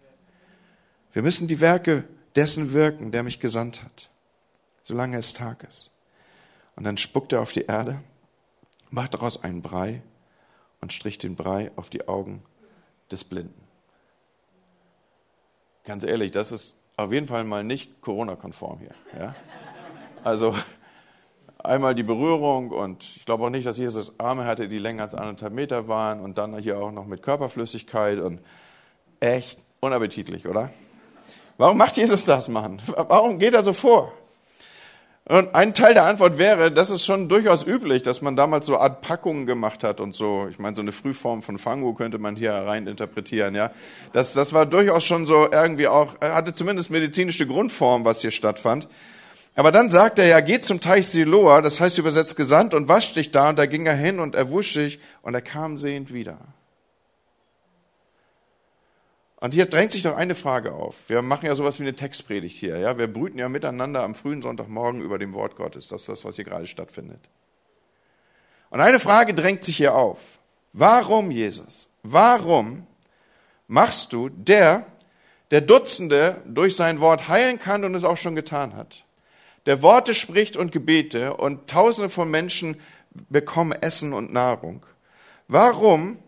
Wir 1.11 1.21
müssen 1.21 1.49
die 1.49 1.59
Werke 1.59 2.05
dessen 2.37 2.71
wirken, 2.71 3.11
der 3.11 3.23
mich 3.23 3.41
gesandt 3.41 3.83
hat, 3.83 4.09
solange 4.83 5.17
es 5.17 5.33
Tag 5.33 5.63
ist. 5.63 5.91
Und 6.77 6.85
dann 6.85 6.95
spuckt 6.95 7.33
er 7.33 7.41
auf 7.41 7.51
die 7.51 7.65
Erde, 7.65 8.01
macht 8.89 9.15
daraus 9.15 9.43
einen 9.43 9.63
Brei 9.63 10.01
und 10.79 10.93
strich 10.93 11.17
den 11.17 11.35
Brei 11.35 11.71
auf 11.75 11.89
die 11.89 12.07
Augen 12.07 12.41
des 13.11 13.25
Blinden. 13.25 13.67
Ganz 15.83 16.05
ehrlich, 16.05 16.31
das 16.31 16.53
ist 16.53 16.77
auf 16.97 17.11
jeden 17.11 17.27
Fall 17.27 17.43
mal 17.43 17.63
nicht 17.63 18.01
Corona-konform 18.01 18.79
hier. 18.79 18.91
Ja? 19.19 19.35
Also 20.23 20.55
einmal 21.57 21.95
die 21.95 22.03
Berührung 22.03 22.71
und 22.71 23.03
ich 23.03 23.25
glaube 23.25 23.45
auch 23.45 23.49
nicht, 23.49 23.65
dass 23.65 23.77
Jesus 23.77 24.13
Arme 24.17 24.45
hatte, 24.45 24.67
die 24.67 24.77
länger 24.77 25.03
als 25.03 25.15
anderthalb 25.15 25.53
Meter 25.53 25.87
waren 25.87 26.19
und 26.21 26.37
dann 26.37 26.57
hier 26.57 26.79
auch 26.79 26.91
noch 26.91 27.05
mit 27.05 27.21
Körperflüssigkeit 27.21 28.19
und 28.19 28.39
echt 29.19 29.59
unappetitlich, 29.79 30.47
oder? 30.47 30.69
Warum 31.57 31.77
macht 31.77 31.97
Jesus 31.97 32.25
das, 32.25 32.49
Mann? 32.49 32.81
Warum 32.87 33.39
geht 33.39 33.53
er 33.53 33.61
so 33.61 33.73
vor? 33.73 34.11
Und 35.27 35.55
ein 35.55 35.73
Teil 35.73 35.95
der 35.95 36.05
Antwort 36.05 36.37
wäre, 36.37 36.71
das 36.71 36.91
ist 36.91 37.03
schon 37.03 37.27
durchaus 37.27 37.65
üblich, 37.65 38.03
dass 38.03 38.21
man 38.21 38.35
damals 38.35 38.67
so 38.67 38.77
Art 38.77 39.01
Packungen 39.01 39.47
gemacht 39.47 39.83
hat 39.83 39.99
und 39.99 40.13
so. 40.13 40.47
Ich 40.51 40.59
meine, 40.59 40.75
so 40.75 40.83
eine 40.83 40.91
Frühform 40.91 41.41
von 41.41 41.57
Fango 41.57 41.95
könnte 41.95 42.19
man 42.19 42.35
hier 42.35 42.53
rein 42.53 42.85
interpretieren, 42.85 43.55
ja. 43.55 43.71
Das, 44.13 44.33
das 44.33 44.53
war 44.53 44.67
durchaus 44.67 45.03
schon 45.03 45.25
so 45.25 45.49
irgendwie 45.51 45.87
auch, 45.87 46.21
hatte 46.21 46.53
zumindest 46.53 46.91
medizinische 46.91 47.47
Grundform, 47.47 48.05
was 48.05 48.21
hier 48.21 48.29
stattfand. 48.29 48.87
Aber 49.55 49.71
dann 49.71 49.89
sagt 49.89 50.19
er 50.19 50.27
ja, 50.27 50.41
geht 50.41 50.63
zum 50.63 50.79
Teich 50.79 51.07
Siloa, 51.07 51.61
das 51.61 51.79
heißt 51.79 51.97
übersetzt 51.97 52.35
gesandt 52.35 52.75
und 52.75 52.87
wasch 52.87 53.13
dich 53.13 53.31
da. 53.31 53.49
Und 53.49 53.57
da 53.57 53.65
ging 53.65 53.87
er 53.87 53.95
hin 53.95 54.19
und 54.19 54.35
er 54.35 54.51
wusch 54.51 54.73
sich 54.73 54.99
und 55.23 55.33
er 55.33 55.41
kam 55.41 55.79
sehend 55.79 56.13
wieder. 56.13 56.37
Und 59.37 59.53
hier 59.53 59.65
drängt 59.65 59.91
sich 59.91 60.03
doch 60.03 60.15
eine 60.15 60.35
Frage 60.35 60.73
auf. 60.73 60.95
Wir 61.07 61.21
machen 61.21 61.45
ja 61.45 61.55
sowas 61.55 61.79
wie 61.79 61.83
eine 61.83 61.95
Textpredigt 61.95 62.57
hier. 62.57 62.77
Ja? 62.77 62.97
Wir 62.97 63.11
brüten 63.11 63.37
ja 63.37 63.49
miteinander 63.49 64.03
am 64.03 64.15
frühen 64.15 64.41
Sonntagmorgen 64.41 65.01
über 65.01 65.19
dem 65.19 65.33
Wort 65.33 65.55
Gottes. 65.55 65.87
Das 65.87 66.01
ist 66.01 66.09
das, 66.09 66.25
was 66.25 66.35
hier 66.35 66.45
gerade 66.45 66.67
stattfindet. 66.67 67.19
Und 68.69 68.79
eine 68.79 68.99
Frage 68.99 69.33
drängt 69.33 69.63
sich 69.63 69.77
hier 69.77 69.95
auf. 69.95 70.19
Warum, 70.73 71.31
Jesus, 71.31 71.89
warum 72.03 72.87
machst 73.67 74.13
du 74.13 74.29
der, 74.29 74.85
der 75.51 75.61
Dutzende 75.61 76.41
durch 76.45 76.75
sein 76.75 76.99
Wort 76.99 77.27
heilen 77.27 77.59
kann 77.59 77.85
und 77.85 77.95
es 77.95 78.03
auch 78.03 78.17
schon 78.17 78.35
getan 78.35 78.75
hat, 78.75 79.05
der 79.65 79.81
Worte 79.81 80.13
spricht 80.13 80.57
und 80.57 80.71
Gebete 80.71 81.35
und 81.37 81.69
Tausende 81.69 82.09
von 82.09 82.29
Menschen 82.29 82.79
bekommen 83.29 83.71
Essen 83.71 84.13
und 84.13 84.33
Nahrung, 84.33 84.85
warum 85.47 86.19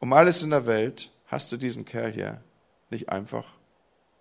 um 0.00 0.12
alles 0.12 0.42
in 0.42 0.50
der 0.50 0.66
Welt 0.66 1.10
hast 1.26 1.52
du 1.52 1.56
diesen 1.56 1.84
Kerl 1.84 2.12
hier 2.12 2.40
nicht 2.90 3.08
einfach 3.08 3.46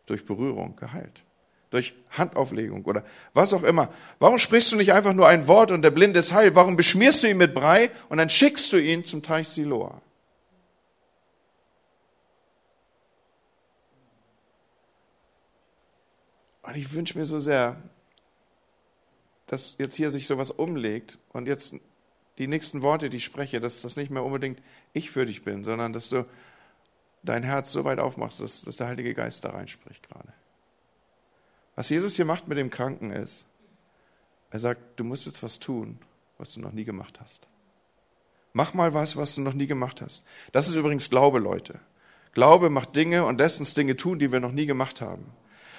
durch 0.05 0.25
Berührung 0.25 0.75
geheilt? 0.75 1.23
Durch 1.71 1.93
Handauflegung 2.11 2.85
oder 2.85 3.03
was 3.33 3.53
auch 3.53 3.63
immer. 3.63 3.91
Warum 4.19 4.39
sprichst 4.39 4.71
du 4.71 4.75
nicht 4.75 4.93
einfach 4.93 5.13
nur 5.13 5.27
ein 5.27 5.47
Wort 5.47 5.71
und 5.71 5.81
der 5.81 5.91
Blinde 5.91 6.19
ist 6.19 6.33
heil? 6.33 6.55
Warum 6.55 6.75
beschmierst 6.75 7.23
du 7.23 7.29
ihn 7.29 7.37
mit 7.37 7.53
Brei 7.53 7.91
und 8.09 8.17
dann 8.17 8.29
schickst 8.29 8.71
du 8.71 8.77
ihn 8.77 9.03
zum 9.03 9.23
Teich 9.23 9.49
Siloa? 9.49 10.01
Und 16.61 16.75
ich 16.75 16.93
wünsche 16.93 17.17
mir 17.17 17.25
so 17.25 17.39
sehr, 17.39 17.77
dass 19.47 19.75
jetzt 19.77 19.95
hier 19.95 20.09
sich 20.09 20.25
sowas 20.25 20.49
umlegt 20.49 21.19
und 21.31 21.47
jetzt 21.47 21.75
die 22.37 22.47
nächsten 22.47 22.81
Worte, 22.81 23.09
die 23.09 23.17
ich 23.17 23.23
spreche, 23.23 23.59
dass 23.59 23.81
das 23.81 23.95
nicht 23.95 24.09
mehr 24.09 24.23
unbedingt 24.23 24.61
ich 24.93 25.11
für 25.11 25.25
dich 25.25 25.43
bin, 25.43 25.63
sondern 25.63 25.93
dass 25.93 26.09
du 26.09 26.25
dein 27.25 27.43
Herz 27.43 27.71
so 27.71 27.83
weit 27.83 27.99
aufmachst, 27.99 28.39
dass, 28.39 28.61
dass 28.61 28.77
der 28.77 28.87
Heilige 28.87 29.13
Geist 29.13 29.43
da 29.43 29.49
reinspricht 29.49 30.07
gerade. 30.07 30.31
Was 31.75 31.89
Jesus 31.89 32.15
hier 32.15 32.25
macht 32.25 32.47
mit 32.47 32.57
dem 32.57 32.69
Kranken 32.69 33.11
ist, 33.11 33.45
er 34.51 34.59
sagt, 34.59 34.81
du 34.99 35.03
musst 35.03 35.25
jetzt 35.25 35.43
was 35.43 35.59
tun, 35.59 35.99
was 36.37 36.53
du 36.53 36.61
noch 36.61 36.71
nie 36.71 36.85
gemacht 36.85 37.19
hast. 37.21 37.47
Mach 38.53 38.73
mal 38.73 38.93
was, 38.93 39.17
was 39.17 39.35
du 39.35 39.41
noch 39.41 39.53
nie 39.53 39.67
gemacht 39.67 40.01
hast. 40.01 40.25
Das 40.53 40.69
ist 40.69 40.75
übrigens 40.75 41.09
Glaube, 41.09 41.39
Leute. 41.39 41.79
Glaube 42.33 42.69
macht 42.69 42.95
Dinge 42.95 43.25
und 43.25 43.37
lässt 43.37 43.59
uns 43.59 43.73
Dinge 43.73 43.97
tun, 43.97 44.19
die 44.19 44.31
wir 44.31 44.39
noch 44.39 44.53
nie 44.53 44.65
gemacht 44.65 45.01
haben. 45.01 45.25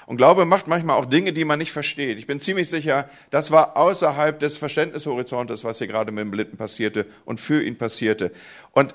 Und 0.06 0.18
Glaube 0.18 0.44
macht 0.44 0.68
manchmal 0.68 0.98
auch 0.98 1.06
Dinge, 1.06 1.32
die 1.32 1.44
man 1.44 1.58
nicht 1.58 1.72
versteht. 1.72 2.18
Ich 2.18 2.26
bin 2.26 2.38
ziemlich 2.38 2.70
sicher, 2.70 3.08
das 3.30 3.50
war 3.50 3.76
außerhalb 3.76 4.38
des 4.38 4.56
Verständnishorizontes, 4.56 5.64
was 5.64 5.78
hier 5.78 5.86
gerade 5.86 6.12
mit 6.12 6.22
dem 6.22 6.30
Blinden 6.30 6.56
passierte 6.56 7.06
und 7.24 7.40
für 7.40 7.62
ihn 7.62 7.76
passierte. 7.76 8.30
Und 8.72 8.94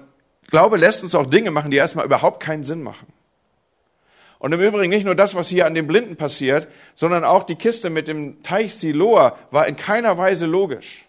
Glaube 0.51 0.77
lässt 0.77 1.03
uns 1.03 1.15
auch 1.15 1.25
Dinge 1.25 1.49
machen, 1.49 1.71
die 1.71 1.77
erstmal 1.77 2.05
überhaupt 2.05 2.43
keinen 2.43 2.63
Sinn 2.63 2.83
machen. 2.83 3.07
Und 4.37 4.51
im 4.53 4.59
Übrigen 4.59 4.89
nicht 4.89 5.05
nur 5.05 5.15
das, 5.15 5.33
was 5.33 5.47
hier 5.47 5.65
an 5.65 5.75
den 5.75 5.87
Blinden 5.87 6.17
passiert, 6.17 6.67
sondern 6.93 7.23
auch 7.23 7.43
die 7.43 7.55
Kiste 7.55 7.89
mit 7.89 8.07
dem 8.07 8.43
Teich 8.43 8.75
Siloa 8.75 9.37
war 9.49 9.67
in 9.67 9.77
keiner 9.77 10.17
Weise 10.17 10.45
logisch. 10.45 11.05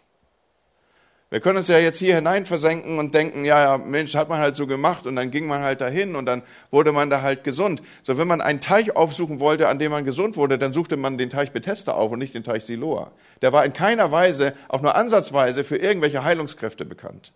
Wir 1.33 1.40
können 1.40 1.57
uns 1.57 1.68
ja 1.68 1.79
jetzt 1.79 1.99
hier 1.99 2.16
hinein 2.16 2.45
versenken 2.45 2.99
und 2.99 3.14
denken, 3.14 3.47
ja, 3.47 3.62
ja, 3.62 3.79
Mensch, 3.79 4.14
hat 4.14 4.29
man 4.29 4.38
halt 4.38 4.55
so 4.55 4.66
gemacht 4.66 5.07
und 5.07 5.16
dann 5.16 5.31
ging 5.31 5.47
man 5.47 5.62
halt 5.62 5.81
dahin 5.81 6.14
und 6.14 6.27
dann 6.27 6.42
wurde 6.71 6.92
man 6.92 7.09
da 7.09 7.23
halt 7.23 7.42
gesund. 7.42 7.81
So, 8.03 8.18
wenn 8.18 8.29
man 8.29 8.42
einen 8.42 8.61
Teich 8.61 8.95
aufsuchen 8.95 9.40
wollte, 9.40 9.68
an 9.68 9.79
dem 9.79 9.92
man 9.92 10.05
gesund 10.05 10.37
wurde, 10.37 10.59
dann 10.59 10.75
suchte 10.75 10.99
man 10.99 11.16
den 11.16 11.31
Teich 11.31 11.53
Bethesda 11.53 11.92
auf 11.92 12.12
und 12.12 12.18
nicht 12.18 12.35
den 12.35 12.45
Teich 12.45 12.66
Siloa. 12.66 13.12
Der 13.40 13.51
war 13.51 13.64
in 13.64 13.73
keiner 13.73 14.12
Weise, 14.12 14.53
auch 14.68 14.83
nur 14.83 14.95
ansatzweise, 14.95 15.64
für 15.64 15.79
irgendwelche 15.79 16.23
Heilungskräfte 16.23 16.85
bekannt. 16.85 17.33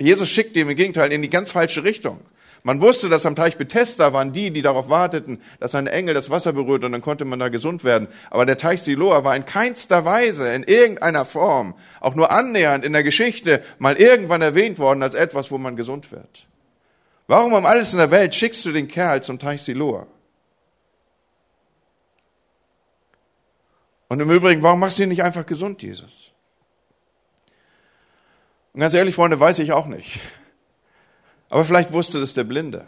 Jesus 0.00 0.28
schickt 0.28 0.56
ihm 0.56 0.68
im 0.68 0.76
Gegenteil 0.76 1.12
in 1.12 1.22
die 1.22 1.30
ganz 1.30 1.52
falsche 1.52 1.84
Richtung. 1.84 2.18
Man 2.62 2.80
wusste, 2.80 3.08
dass 3.08 3.24
am 3.24 3.36
Teich 3.36 3.56
Bethesda 3.56 4.12
waren 4.12 4.32
die, 4.32 4.50
die 4.50 4.62
darauf 4.62 4.88
warteten, 4.88 5.40
dass 5.60 5.74
ein 5.74 5.86
Engel 5.86 6.14
das 6.14 6.30
Wasser 6.30 6.52
berührt 6.52 6.84
und 6.84 6.92
dann 6.92 7.00
konnte 7.00 7.24
man 7.24 7.38
da 7.38 7.48
gesund 7.48 7.84
werden. 7.84 8.08
Aber 8.30 8.46
der 8.46 8.56
Teich 8.56 8.82
Siloa 8.82 9.24
war 9.24 9.36
in 9.36 9.44
keinster 9.44 10.04
Weise, 10.04 10.52
in 10.52 10.64
irgendeiner 10.64 11.24
Form, 11.24 11.74
auch 12.00 12.14
nur 12.14 12.30
annähernd 12.30 12.84
in 12.84 12.92
der 12.92 13.02
Geschichte 13.02 13.62
mal 13.78 13.96
irgendwann 13.96 14.42
erwähnt 14.42 14.78
worden 14.78 15.02
als 15.02 15.14
etwas, 15.14 15.50
wo 15.50 15.58
man 15.58 15.76
gesund 15.76 16.10
wird. 16.12 16.46
Warum 17.26 17.52
um 17.52 17.66
alles 17.66 17.92
in 17.92 17.98
der 17.98 18.10
Welt 18.10 18.34
schickst 18.34 18.64
du 18.64 18.72
den 18.72 18.88
Kerl 18.88 19.22
zum 19.22 19.38
Teich 19.38 19.62
Siloa? 19.62 20.06
Und 24.08 24.20
im 24.20 24.30
Übrigen, 24.30 24.62
warum 24.62 24.80
machst 24.80 24.98
du 24.98 25.02
ihn 25.02 25.10
nicht 25.10 25.22
einfach 25.22 25.44
gesund, 25.44 25.82
Jesus? 25.82 26.32
Und 28.72 28.80
ganz 28.80 28.94
ehrlich, 28.94 29.14
Freunde, 29.14 29.38
weiß 29.38 29.58
ich 29.58 29.72
auch 29.72 29.86
nicht. 29.86 30.20
Aber 31.48 31.64
vielleicht 31.64 31.92
wusste 31.92 32.20
das 32.20 32.34
der 32.34 32.44
Blinde. 32.44 32.86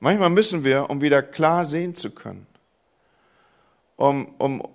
Manchmal 0.00 0.30
müssen 0.30 0.64
wir, 0.64 0.90
um 0.90 1.00
wieder 1.00 1.22
klar 1.22 1.64
sehen 1.64 1.94
zu 1.94 2.10
können, 2.10 2.46
um, 3.96 4.34
um, 4.38 4.66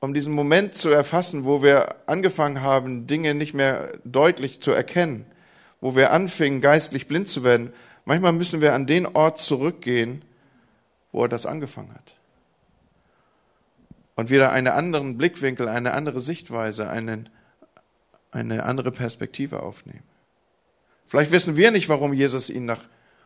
um 0.00 0.14
diesen 0.14 0.32
Moment 0.32 0.74
zu 0.74 0.90
erfassen, 0.90 1.44
wo 1.44 1.62
wir 1.62 1.96
angefangen 2.06 2.60
haben, 2.60 3.06
Dinge 3.06 3.34
nicht 3.34 3.54
mehr 3.54 3.92
deutlich 4.04 4.60
zu 4.60 4.72
erkennen, 4.72 5.26
wo 5.80 5.94
wir 5.94 6.12
anfingen, 6.12 6.60
geistlich 6.60 7.06
blind 7.08 7.28
zu 7.28 7.44
werden, 7.44 7.72
manchmal 8.04 8.32
müssen 8.32 8.60
wir 8.60 8.74
an 8.74 8.86
den 8.86 9.06
Ort 9.06 9.38
zurückgehen, 9.38 10.24
wo 11.12 11.22
er 11.22 11.28
das 11.28 11.46
angefangen 11.46 11.94
hat. 11.94 12.16
Und 14.16 14.30
wieder 14.30 14.50
einen 14.52 14.68
anderen 14.68 15.18
Blickwinkel, 15.18 15.68
eine 15.68 15.92
andere 15.92 16.20
Sichtweise, 16.20 16.88
einen, 16.88 17.28
eine 18.30 18.64
andere 18.64 18.92
Perspektive 18.92 19.62
aufnehmen. 19.62 20.02
Vielleicht 21.14 21.30
wissen 21.30 21.54
wir 21.54 21.70
nicht, 21.70 21.88
warum 21.88 22.12
Jesus 22.12 22.50
ihn 22.50 22.64
nach 22.64 22.80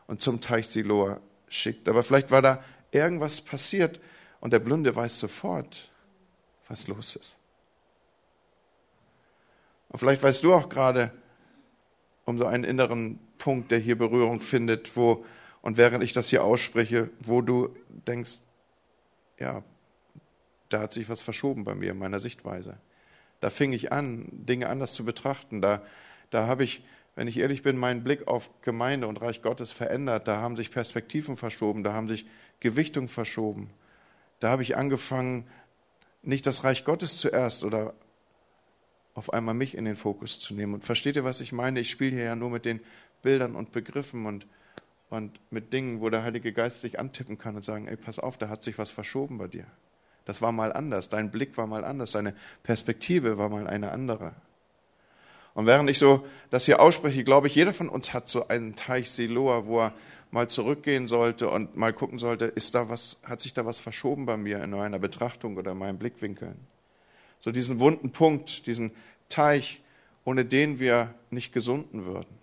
und 0.08 0.20
zum 0.20 0.42
Teich 0.42 0.68
Siloa 0.68 1.22
schickt, 1.48 1.88
aber 1.88 2.04
vielleicht 2.04 2.30
war 2.30 2.42
da 2.42 2.62
irgendwas 2.90 3.40
passiert 3.40 3.98
und 4.40 4.52
der 4.52 4.58
Blinde 4.58 4.94
weiß 4.94 5.18
sofort, 5.18 5.90
was 6.68 6.86
los 6.86 7.16
ist. 7.16 7.38
Und 9.88 10.00
vielleicht 10.00 10.22
weißt 10.22 10.44
du 10.44 10.52
auch 10.52 10.68
gerade 10.68 11.12
um 12.26 12.36
so 12.36 12.44
einen 12.44 12.64
inneren 12.64 13.20
Punkt, 13.38 13.70
der 13.70 13.78
hier 13.78 13.96
Berührung 13.96 14.42
findet, 14.42 14.94
wo, 14.94 15.24
und 15.62 15.78
während 15.78 16.04
ich 16.04 16.12
das 16.12 16.28
hier 16.28 16.44
ausspreche, 16.44 17.08
wo 17.20 17.40
du 17.40 17.74
denkst, 17.88 18.40
ja, 19.38 19.64
da 20.68 20.80
hat 20.80 20.92
sich 20.92 21.08
was 21.08 21.22
verschoben 21.22 21.64
bei 21.64 21.74
mir 21.74 21.92
in 21.92 21.98
meiner 21.98 22.20
Sichtweise. 22.20 22.76
Da 23.40 23.48
fing 23.48 23.72
ich 23.72 23.92
an, 23.92 24.28
Dinge 24.30 24.68
anders 24.68 24.92
zu 24.92 25.06
betrachten. 25.06 25.62
Da, 25.62 25.82
da 26.28 26.46
habe 26.46 26.64
ich, 26.64 26.82
wenn 27.18 27.26
ich 27.26 27.36
ehrlich 27.36 27.64
bin, 27.64 27.76
meinen 27.76 28.04
Blick 28.04 28.28
auf 28.28 28.48
Gemeinde 28.62 29.08
und 29.08 29.20
Reich 29.20 29.42
Gottes 29.42 29.72
verändert. 29.72 30.28
Da 30.28 30.36
haben 30.36 30.54
sich 30.54 30.70
Perspektiven 30.70 31.36
verschoben, 31.36 31.82
da 31.82 31.92
haben 31.92 32.06
sich 32.06 32.26
Gewichtungen 32.60 33.08
verschoben. 33.08 33.70
Da 34.38 34.50
habe 34.50 34.62
ich 34.62 34.76
angefangen, 34.76 35.44
nicht 36.22 36.46
das 36.46 36.62
Reich 36.62 36.84
Gottes 36.84 37.18
zuerst 37.18 37.64
oder 37.64 37.92
auf 39.14 39.32
einmal 39.32 39.54
mich 39.54 39.76
in 39.76 39.84
den 39.84 39.96
Fokus 39.96 40.38
zu 40.38 40.54
nehmen. 40.54 40.74
Und 40.74 40.84
versteht 40.84 41.16
ihr, 41.16 41.24
was 41.24 41.40
ich 41.40 41.50
meine? 41.50 41.80
Ich 41.80 41.90
spiele 41.90 42.14
hier 42.14 42.24
ja 42.24 42.36
nur 42.36 42.50
mit 42.50 42.64
den 42.64 42.78
Bildern 43.22 43.56
und 43.56 43.72
Begriffen 43.72 44.24
und, 44.24 44.46
und 45.10 45.40
mit 45.50 45.72
Dingen, 45.72 46.00
wo 46.00 46.10
der 46.10 46.22
Heilige 46.22 46.52
Geist 46.52 46.84
dich 46.84 47.00
antippen 47.00 47.36
kann 47.36 47.56
und 47.56 47.62
sagen, 47.62 47.88
ey, 47.88 47.96
pass 47.96 48.20
auf, 48.20 48.38
da 48.38 48.48
hat 48.48 48.62
sich 48.62 48.78
was 48.78 48.92
verschoben 48.92 49.38
bei 49.38 49.48
dir. 49.48 49.66
Das 50.24 50.40
war 50.40 50.52
mal 50.52 50.72
anders, 50.72 51.08
dein 51.08 51.32
Blick 51.32 51.56
war 51.56 51.66
mal 51.66 51.84
anders, 51.84 52.12
deine 52.12 52.36
Perspektive 52.62 53.38
war 53.38 53.48
mal 53.48 53.66
eine 53.66 53.90
andere. 53.90 54.36
Und 55.54 55.66
während 55.66 55.90
ich 55.90 55.98
so 55.98 56.26
das 56.50 56.66
hier 56.66 56.80
ausspreche, 56.80 57.24
glaube 57.24 57.48
ich, 57.48 57.54
jeder 57.54 57.74
von 57.74 57.88
uns 57.88 58.14
hat 58.14 58.28
so 58.28 58.48
einen 58.48 58.74
Teich 58.74 59.10
Siloa, 59.10 59.66
wo 59.66 59.80
er 59.80 59.92
mal 60.30 60.48
zurückgehen 60.48 61.08
sollte 61.08 61.48
und 61.48 61.76
mal 61.76 61.92
gucken 61.92 62.18
sollte, 62.18 62.44
ist 62.46 62.74
da 62.74 62.88
was, 62.88 63.18
hat 63.24 63.40
sich 63.40 63.54
da 63.54 63.64
was 63.64 63.78
verschoben 63.78 64.26
bei 64.26 64.36
mir 64.36 64.62
in 64.62 64.70
meiner 64.70 64.98
Betrachtung 64.98 65.56
oder 65.56 65.72
in 65.72 65.78
meinen 65.78 65.98
Blickwinkeln? 65.98 66.56
So 67.38 67.50
diesen 67.50 67.78
wunden 67.78 68.10
Punkt, 68.10 68.66
diesen 68.66 68.90
Teich, 69.28 69.80
ohne 70.24 70.44
den 70.44 70.78
wir 70.78 71.14
nicht 71.30 71.52
gesunden 71.52 72.04
würden. 72.04 72.38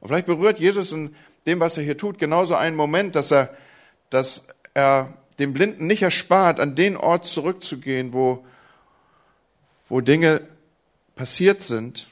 Und 0.00 0.08
vielleicht 0.08 0.26
berührt 0.26 0.58
Jesus 0.58 0.92
in 0.92 1.14
dem, 1.46 1.60
was 1.60 1.76
er 1.76 1.84
hier 1.84 1.96
tut, 1.96 2.18
genauso 2.18 2.54
einen 2.54 2.76
Moment, 2.76 3.16
dass 3.16 3.32
er, 3.32 3.56
dass 4.10 4.48
er 4.74 5.14
dem 5.38 5.52
Blinden 5.52 5.86
nicht 5.86 6.02
erspart, 6.02 6.60
an 6.60 6.74
den 6.74 6.96
Ort 6.96 7.24
zurückzugehen, 7.24 8.12
wo, 8.12 8.44
wo 9.88 10.00
Dinge 10.00 10.42
passiert 11.14 11.62
sind. 11.62 12.08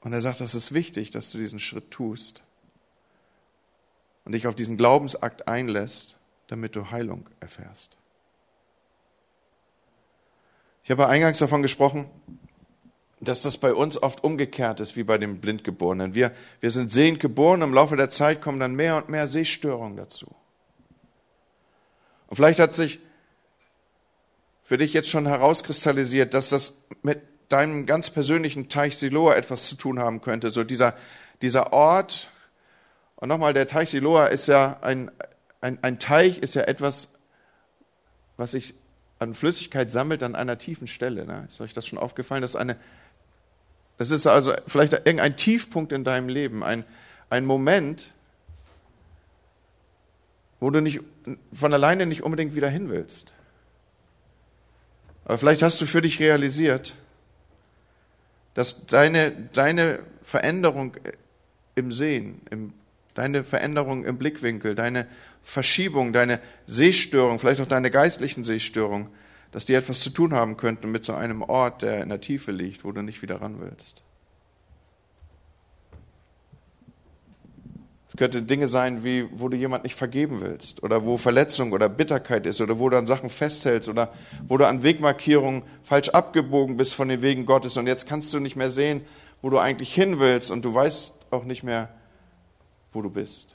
Und 0.00 0.12
er 0.12 0.20
sagt, 0.20 0.40
das 0.40 0.54
ist 0.54 0.72
wichtig, 0.72 1.10
dass 1.10 1.30
du 1.30 1.38
diesen 1.38 1.58
Schritt 1.58 1.90
tust 1.90 2.42
und 4.24 4.32
dich 4.32 4.46
auf 4.46 4.54
diesen 4.54 4.76
Glaubensakt 4.76 5.48
einlässt, 5.48 6.18
damit 6.46 6.76
du 6.76 6.90
Heilung 6.90 7.28
erfährst. 7.40 7.96
Ich 10.84 10.90
habe 10.90 11.08
eingangs 11.08 11.38
davon 11.38 11.62
gesprochen, 11.62 12.08
dass 13.20 13.42
das 13.42 13.58
bei 13.58 13.74
uns 13.74 14.00
oft 14.00 14.22
umgekehrt 14.22 14.80
ist 14.80 14.96
wie 14.96 15.02
bei 15.02 15.18
den 15.18 15.40
Blindgeborenen. 15.40 16.14
Wir, 16.14 16.32
wir 16.60 16.70
sind 16.70 16.92
sehend 16.92 17.20
geboren, 17.20 17.62
im 17.62 17.74
Laufe 17.74 17.96
der 17.96 18.10
Zeit 18.10 18.40
kommen 18.40 18.60
dann 18.60 18.74
mehr 18.74 18.96
und 18.96 19.08
mehr 19.08 19.28
Sehstörungen 19.28 19.96
dazu. 19.96 20.34
Und 22.28 22.36
vielleicht 22.36 22.60
hat 22.60 22.74
sich 22.74 23.00
für 24.62 24.76
dich 24.76 24.92
jetzt 24.92 25.08
schon 25.08 25.26
herauskristallisiert, 25.26 26.34
dass 26.34 26.50
das 26.50 26.82
mit 27.02 27.22
deinem 27.48 27.86
ganz 27.86 28.10
persönlichen 28.10 28.68
Teich 28.68 28.98
Siloa 28.98 29.34
etwas 29.34 29.66
zu 29.66 29.76
tun 29.76 29.98
haben 29.98 30.20
könnte. 30.20 30.50
So 30.50 30.64
dieser, 30.64 30.94
dieser 31.42 31.72
Ort. 31.72 32.30
Und 33.16 33.28
nochmal, 33.28 33.54
der 33.54 33.66
Teich 33.66 33.90
Siloa 33.90 34.26
ist 34.26 34.48
ja 34.48 34.78
ein, 34.82 35.10
ein, 35.60 35.78
ein 35.82 35.98
Teich 35.98 36.38
ist 36.38 36.54
ja 36.54 36.62
etwas, 36.62 37.14
was 38.36 38.52
sich 38.52 38.74
an 39.18 39.34
Flüssigkeit 39.34 39.90
sammelt 39.90 40.22
an 40.22 40.34
einer 40.34 40.58
tiefen 40.58 40.86
Stelle. 40.86 41.26
Ne? 41.26 41.46
Ist 41.48 41.60
euch 41.60 41.74
das 41.74 41.86
schon 41.86 41.98
aufgefallen? 41.98 42.42
Das 42.42 42.52
ist, 42.52 42.56
eine, 42.56 42.76
das 43.96 44.10
ist 44.10 44.26
also 44.26 44.54
vielleicht 44.66 44.92
irgendein 44.92 45.36
Tiefpunkt 45.36 45.92
in 45.92 46.04
deinem 46.04 46.28
Leben, 46.28 46.62
ein, 46.62 46.84
ein 47.30 47.44
Moment, 47.44 48.12
wo 50.60 50.70
du 50.70 50.80
nicht 50.80 51.00
von 51.52 51.72
alleine 51.72 52.06
nicht 52.06 52.22
unbedingt 52.22 52.54
wieder 52.54 52.68
hin 52.68 52.88
willst. 52.88 53.32
Aber 55.24 55.38
vielleicht 55.38 55.62
hast 55.62 55.80
du 55.80 55.86
für 55.86 56.00
dich 56.00 56.20
realisiert, 56.20 56.94
dass 58.58 58.86
deine, 58.86 59.30
deine 59.52 60.00
Veränderung 60.24 60.96
im 61.76 61.92
Sehen, 61.92 62.40
im, 62.50 62.72
deine 63.14 63.44
Veränderung 63.44 64.04
im 64.04 64.18
Blickwinkel, 64.18 64.74
deine 64.74 65.06
Verschiebung, 65.44 66.12
deine 66.12 66.40
Sehstörung, 66.66 67.38
vielleicht 67.38 67.60
auch 67.60 67.68
deine 67.68 67.92
geistlichen 67.92 68.42
Sehstörung, 68.42 69.10
dass 69.52 69.64
die 69.64 69.74
etwas 69.74 70.00
zu 70.00 70.10
tun 70.10 70.34
haben 70.34 70.56
könnten 70.56 70.90
mit 70.90 71.04
so 71.04 71.12
einem 71.12 71.42
Ort, 71.42 71.82
der 71.82 72.02
in 72.02 72.08
der 72.08 72.20
Tiefe 72.20 72.50
liegt, 72.50 72.84
wo 72.84 72.90
du 72.90 73.00
nicht 73.00 73.22
wieder 73.22 73.40
ran 73.40 73.60
willst. 73.60 74.02
Könnte 78.18 78.42
Dinge 78.42 78.68
sein, 78.68 79.04
wie 79.04 79.26
wo 79.32 79.48
du 79.48 79.56
jemand 79.56 79.84
nicht 79.84 79.94
vergeben 79.94 80.40
willst 80.40 80.82
oder 80.82 81.04
wo 81.04 81.16
Verletzung 81.16 81.72
oder 81.72 81.88
Bitterkeit 81.88 82.44
ist 82.44 82.60
oder 82.60 82.78
wo 82.78 82.90
du 82.90 82.98
an 82.98 83.06
Sachen 83.06 83.30
festhältst 83.30 83.88
oder 83.88 84.12
wo 84.46 84.58
du 84.58 84.66
an 84.66 84.82
Wegmarkierungen 84.82 85.62
falsch 85.82 86.10
abgebogen 86.10 86.76
bist 86.76 86.94
von 86.94 87.08
den 87.08 87.22
Wegen 87.22 87.46
Gottes 87.46 87.76
und 87.76 87.86
jetzt 87.86 88.06
kannst 88.06 88.32
du 88.34 88.40
nicht 88.40 88.56
mehr 88.56 88.70
sehen, 88.70 89.00
wo 89.40 89.48
du 89.48 89.58
eigentlich 89.58 89.94
hin 89.94 90.18
willst 90.18 90.50
und 90.50 90.64
du 90.64 90.74
weißt 90.74 91.14
auch 91.30 91.44
nicht 91.44 91.62
mehr, 91.62 91.88
wo 92.92 93.00
du 93.00 93.08
bist. 93.08 93.54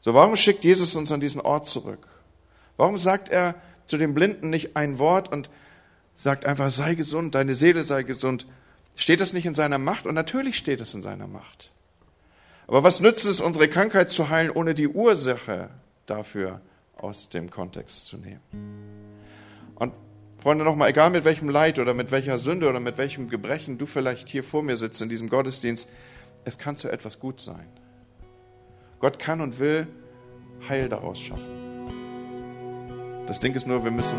So, 0.00 0.14
warum 0.14 0.36
schickt 0.36 0.64
Jesus 0.64 0.94
uns 0.94 1.10
an 1.10 1.20
diesen 1.20 1.40
Ort 1.40 1.66
zurück? 1.66 2.06
Warum 2.76 2.96
sagt 2.96 3.28
er 3.28 3.56
zu 3.86 3.98
dem 3.98 4.14
Blinden 4.14 4.50
nicht 4.50 4.76
ein 4.76 4.98
Wort 4.98 5.32
und 5.32 5.50
sagt 6.14 6.46
einfach, 6.46 6.70
sei 6.70 6.94
gesund, 6.94 7.34
deine 7.34 7.54
Seele 7.54 7.82
sei 7.82 8.04
gesund? 8.04 8.46
Steht 8.94 9.20
das 9.20 9.32
nicht 9.32 9.46
in 9.46 9.54
seiner 9.54 9.78
Macht? 9.78 10.06
Und 10.06 10.14
natürlich 10.14 10.56
steht 10.56 10.80
es 10.80 10.94
in 10.94 11.02
seiner 11.02 11.26
Macht. 11.26 11.72
Aber 12.66 12.82
was 12.82 13.00
nützt 13.00 13.24
es, 13.26 13.40
unsere 13.40 13.68
Krankheit 13.68 14.10
zu 14.10 14.28
heilen, 14.28 14.50
ohne 14.50 14.74
die 14.74 14.88
Ursache 14.88 15.70
dafür 16.06 16.60
aus 16.96 17.28
dem 17.28 17.50
Kontext 17.50 18.06
zu 18.06 18.16
nehmen? 18.16 18.40
Und 19.76 19.92
Freunde, 20.38 20.64
nochmal, 20.64 20.90
egal 20.90 21.10
mit 21.10 21.24
welchem 21.24 21.48
Leid 21.48 21.78
oder 21.78 21.94
mit 21.94 22.10
welcher 22.10 22.38
Sünde 22.38 22.68
oder 22.68 22.80
mit 22.80 22.98
welchem 22.98 23.28
Gebrechen 23.28 23.78
du 23.78 23.86
vielleicht 23.86 24.28
hier 24.28 24.42
vor 24.42 24.62
mir 24.62 24.76
sitzt 24.76 25.00
in 25.00 25.08
diesem 25.08 25.28
Gottesdienst, 25.28 25.90
es 26.44 26.58
kann 26.58 26.76
zu 26.76 26.88
etwas 26.88 27.20
gut 27.20 27.40
sein. 27.40 27.66
Gott 29.00 29.18
kann 29.18 29.40
und 29.40 29.58
will 29.58 29.86
Heil 30.68 30.88
daraus 30.88 31.20
schaffen. 31.20 31.50
Das 33.26 33.40
Ding 33.40 33.54
ist 33.54 33.66
nur, 33.66 33.84
wir 33.84 33.90
müssen 33.90 34.18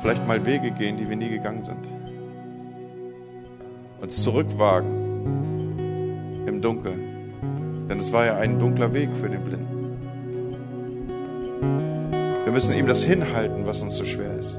vielleicht 0.00 0.26
mal 0.26 0.44
Wege 0.46 0.70
gehen, 0.70 0.96
die 0.96 1.08
wir 1.08 1.16
nie 1.16 1.28
gegangen 1.28 1.62
sind. 1.62 1.86
Uns 4.00 4.22
zurückwagen 4.22 5.12
im 6.46 6.60
Dunkeln. 6.60 7.13
Denn 7.88 7.98
es 7.98 8.12
war 8.12 8.26
ja 8.26 8.36
ein 8.36 8.58
dunkler 8.58 8.92
Weg 8.94 9.10
für 9.14 9.28
den 9.28 9.44
Blinden. 9.44 9.74
Wir 12.44 12.52
müssen 12.52 12.74
ihm 12.74 12.86
das 12.86 13.04
hinhalten, 13.04 13.66
was 13.66 13.82
uns 13.82 13.96
so 13.96 14.04
schwer 14.04 14.38
ist. 14.38 14.58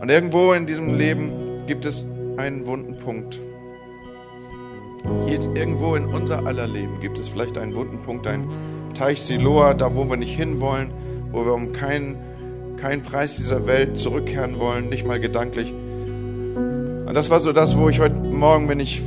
Und 0.00 0.10
irgendwo 0.10 0.52
in 0.52 0.66
diesem 0.66 0.94
Leben 0.94 1.32
gibt 1.66 1.84
es 1.84 2.06
einen 2.36 2.66
wunden 2.66 2.96
Punkt. 2.98 3.38
Hier 5.26 5.40
irgendwo 5.54 5.94
in 5.94 6.06
unser 6.06 6.46
aller 6.46 6.66
Leben 6.66 7.00
gibt 7.00 7.18
es 7.18 7.28
vielleicht 7.28 7.58
einen 7.58 7.74
wunden 7.74 7.98
Punkt, 7.98 8.26
ein 8.26 8.48
Teich 8.94 9.22
Siloa, 9.22 9.74
da 9.74 9.94
wo 9.94 10.08
wir 10.08 10.16
nicht 10.16 10.36
hinwollen, 10.36 10.90
wo 11.32 11.44
wir 11.44 11.52
um 11.52 11.72
keinen, 11.72 12.16
keinen 12.76 13.02
Preis 13.02 13.36
dieser 13.36 13.66
Welt 13.66 13.98
zurückkehren 13.98 14.58
wollen, 14.58 14.88
nicht 14.88 15.06
mal 15.06 15.20
gedanklich. 15.20 15.72
Und 15.72 17.14
das 17.14 17.30
war 17.30 17.40
so 17.40 17.52
das, 17.52 17.76
wo 17.76 17.88
ich 17.88 18.00
heute 18.00 18.14
Morgen 18.14 18.66
bin 18.66 18.80
ich 18.80 19.02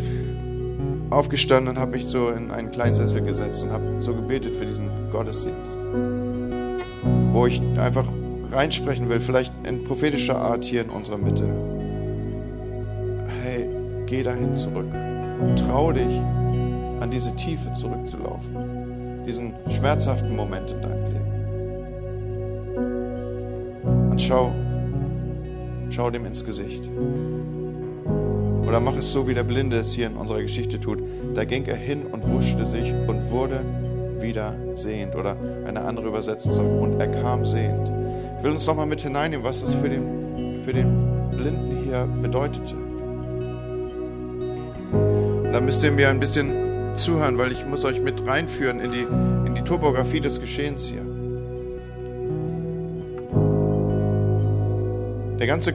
aufgestanden 1.10 1.76
und 1.76 1.82
habe 1.82 1.91
mich 1.91 2.06
so 2.06 2.30
in 2.30 2.52
einen 2.52 2.72
kleinen 2.72 2.96
Sessel 2.96 3.22
gesetzt 3.22 3.63
und 3.63 3.72
habe 3.72 3.84
so 4.00 4.13
gebetet 4.13 4.56
für 4.56 4.65
diesen 4.65 4.89
Gottesdienst. 5.12 5.80
Wo 7.32 7.46
ich 7.46 7.62
einfach 7.78 8.08
reinsprechen 8.52 9.10
will, 9.10 9.22
vielleicht 9.22 9.54
in 9.65 9.84
prophetischer 9.84 10.38
Art 10.38 10.63
hier 10.63 10.82
in 10.82 10.89
unserer 10.89 11.17
Mitte. 11.17 11.46
Hey, 13.41 13.70
geh 14.06 14.24
dahin 14.24 14.56
zurück. 14.56 14.88
Trau 15.56 15.91
dich, 15.91 16.22
an 17.00 17.12
diese 17.12 17.36
Tiefe 17.36 17.72
zurückzulaufen. 17.74 19.24
Diesen 19.26 19.54
schmerzhaften 19.70 20.36
Moment 20.36 20.72
in 20.72 20.82
deinem 20.82 21.04
Leben. 21.04 21.17
Und 24.10 24.22
schau, 24.22 24.52
schau 25.89 26.10
dem 26.10 26.26
ins 26.26 26.43
Gesicht. 26.43 26.89
Oder 28.67 28.82
mach 28.82 28.97
es 28.97 29.12
so, 29.13 29.27
wie 29.27 29.34
der 29.34 29.45
Blinde 29.45 29.77
es 29.77 29.93
hier 29.93 30.08
in 30.08 30.17
unserer 30.17 30.41
Geschichte 30.41 30.77
tut. 30.77 30.99
Da 31.34 31.45
ging 31.45 31.65
er 31.65 31.77
hin 31.77 32.06
und 32.06 32.27
wuschte 32.27 32.65
sich 32.65 32.91
und 33.08 33.32
wurde 33.32 33.62
wieder 34.19 34.56
sehend. 34.73 35.15
Oder 35.15 35.38
eine 35.65 35.82
andere 35.82 36.08
Übersetzung 36.10 36.53
sagt, 36.53 36.67
und 36.67 36.99
er 36.99 37.08
kam 37.08 37.45
sehend. 37.45 37.89
Ich 38.38 38.43
will 38.43 38.51
uns 38.51 38.67
nochmal 38.67 38.86
mit 38.86 38.99
hineinnehmen, 38.99 39.45
was 39.45 39.62
das 39.62 39.73
für 39.73 39.88
den, 39.88 40.63
für 40.65 40.73
den 40.73 41.30
Blinden 41.32 41.84
hier 41.86 42.08
bedeutete. 42.21 42.75
Da 45.53 45.62
müsst 45.62 45.82
ihr 45.84 45.91
mir 45.91 46.10
ein 46.10 46.19
bisschen 46.19 46.93
zuhören, 46.95 47.38
weil 47.38 47.53
ich 47.53 47.65
muss 47.65 47.86
euch 47.86 48.01
mit 48.01 48.27
reinführen 48.27 48.82
in 48.82 48.91
die, 48.91 49.08
in 49.47 49.56
die 49.56 49.62
Topografie 49.62 50.19
des 50.19 50.41
Geschehens 50.41 50.86
hier. 50.88 51.03
Der 55.39 55.47
ganze, 55.47 55.73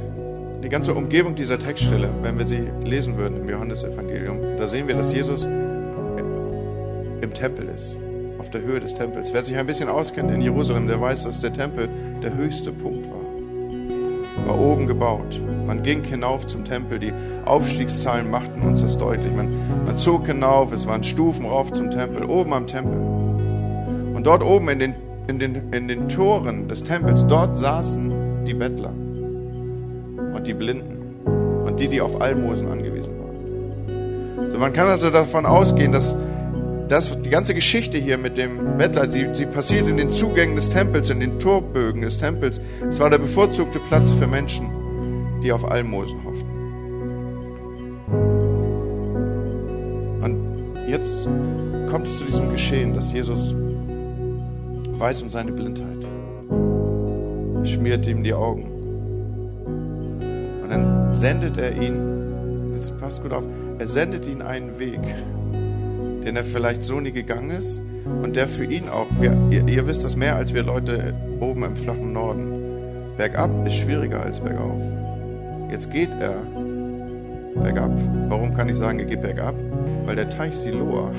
die 0.62 0.68
ganze 0.68 0.94
Umgebung 0.94 1.34
dieser 1.34 1.58
Textstelle, 1.58 2.08
wenn 2.22 2.38
wir 2.38 2.46
sie 2.46 2.68
lesen 2.84 3.16
würden 3.16 3.38
im 3.38 3.48
Johannesevangelium, 3.48 4.38
da 4.56 4.68
sehen 4.68 4.86
wir, 4.86 4.94
dass 4.94 5.12
Jesus 5.12 5.44
im 5.44 7.34
Tempel 7.34 7.68
ist, 7.68 7.96
auf 8.38 8.50
der 8.50 8.62
Höhe 8.62 8.78
des 8.78 8.94
Tempels. 8.94 9.34
Wer 9.34 9.44
sich 9.44 9.56
ein 9.56 9.66
bisschen 9.66 9.88
auskennt 9.88 10.30
in 10.30 10.40
Jerusalem, 10.40 10.86
der 10.86 11.00
weiß, 11.00 11.24
dass 11.24 11.40
der 11.40 11.52
Tempel 11.52 11.88
der 12.22 12.34
höchste 12.36 12.70
Punkt 12.70 13.08
war. 13.10 14.46
War 14.46 14.58
oben 14.58 14.86
gebaut. 14.86 15.40
Man 15.66 15.82
ging 15.82 16.02
hinauf 16.04 16.46
zum 16.46 16.64
Tempel. 16.64 16.98
Die 16.98 17.12
Aufstiegszahlen 17.44 18.30
machten 18.30 18.62
uns 18.62 18.82
das 18.82 18.98
deutlich. 18.98 19.32
Man, 19.34 19.50
man 19.84 19.96
zog 19.96 20.26
hinauf. 20.26 20.72
Es 20.72 20.86
waren 20.86 21.04
Stufen 21.04 21.46
rauf 21.46 21.70
zum 21.72 21.90
Tempel, 21.90 22.24
oben 22.24 22.52
am 22.52 22.66
Tempel. 22.66 22.98
Und 24.14 24.26
dort 24.26 24.42
oben 24.42 24.68
in 24.68 24.78
den, 24.78 24.94
in 25.28 25.38
den, 25.38 25.72
in 25.72 25.86
den 25.86 26.08
Toren 26.08 26.68
des 26.68 26.82
Tempels, 26.82 27.26
dort 27.26 27.56
saßen 27.56 28.44
die 28.44 28.54
Bettler 28.54 28.92
und 30.42 30.48
die 30.48 30.54
Blinden 30.54 31.22
und 31.64 31.78
die, 31.78 31.86
die 31.86 32.00
auf 32.00 32.20
Almosen 32.20 32.68
angewiesen 32.68 33.12
waren. 33.16 34.50
So, 34.50 34.58
man 34.58 34.72
kann 34.72 34.88
also 34.88 35.08
davon 35.10 35.46
ausgehen, 35.46 35.92
dass 35.92 36.16
das, 36.88 37.22
die 37.22 37.30
ganze 37.30 37.54
Geschichte 37.54 37.96
hier 37.96 38.18
mit 38.18 38.36
dem 38.36 38.76
Bettler, 38.76 39.08
sie, 39.08 39.28
sie 39.34 39.46
passiert 39.46 39.86
in 39.86 39.96
den 39.96 40.10
Zugängen 40.10 40.56
des 40.56 40.68
Tempels, 40.68 41.10
in 41.10 41.20
den 41.20 41.38
Torbögen 41.38 42.02
des 42.02 42.18
Tempels. 42.18 42.60
Es 42.88 42.98
war 42.98 43.08
der 43.08 43.18
bevorzugte 43.18 43.78
Platz 43.88 44.12
für 44.12 44.26
Menschen, 44.26 44.68
die 45.44 45.52
auf 45.52 45.64
Almosen 45.64 46.24
hofften. 46.24 46.50
Und 50.22 50.88
jetzt 50.88 51.28
kommt 51.88 52.08
es 52.08 52.18
zu 52.18 52.24
diesem 52.24 52.50
Geschehen, 52.50 52.94
dass 52.94 53.12
Jesus 53.12 53.54
weiß 54.98 55.22
um 55.22 55.30
seine 55.30 55.52
Blindheit. 55.52 56.04
Er 57.60 57.64
schmiert 57.64 58.08
ihm 58.08 58.24
die 58.24 58.34
Augen. 58.34 58.71
Sendet 61.12 61.58
er 61.58 61.80
ihn, 61.80 62.72
das 62.74 62.90
passt 62.92 63.22
gut 63.22 63.32
auf, 63.32 63.44
er 63.78 63.86
sendet 63.86 64.26
ihn 64.26 64.42
einen 64.42 64.78
Weg 64.78 65.00
den 66.24 66.36
er 66.36 66.44
vielleicht 66.44 66.82
so 66.84 67.00
nie 67.00 67.12
gegangen 67.12 67.50
ist 67.50 67.80
und 68.22 68.36
der 68.36 68.48
für 68.48 68.64
ihn 68.64 68.88
auch, 68.88 69.06
wir, 69.20 69.36
ihr, 69.50 69.66
ihr 69.66 69.86
wisst 69.86 70.04
das 70.04 70.16
mehr 70.16 70.36
als 70.36 70.54
wir 70.54 70.62
Leute 70.62 71.14
oben 71.40 71.64
im 71.64 71.76
flachen 71.76 72.12
Norden. 72.12 72.52
Bergab 73.16 73.66
ist 73.66 73.76
schwieriger 73.76 74.22
als 74.22 74.40
bergauf. 74.40 74.82
Jetzt 75.70 75.90
geht 75.90 76.10
er 76.20 76.34
bergab. 77.54 77.90
Warum 78.28 78.54
kann 78.54 78.68
ich 78.68 78.76
sagen, 78.76 78.98
er 78.98 79.04
geht 79.04 79.22
bergab? 79.22 79.54
Weil 80.04 80.16
der 80.16 80.28
Teich 80.28 80.54
Siloa 80.56 81.10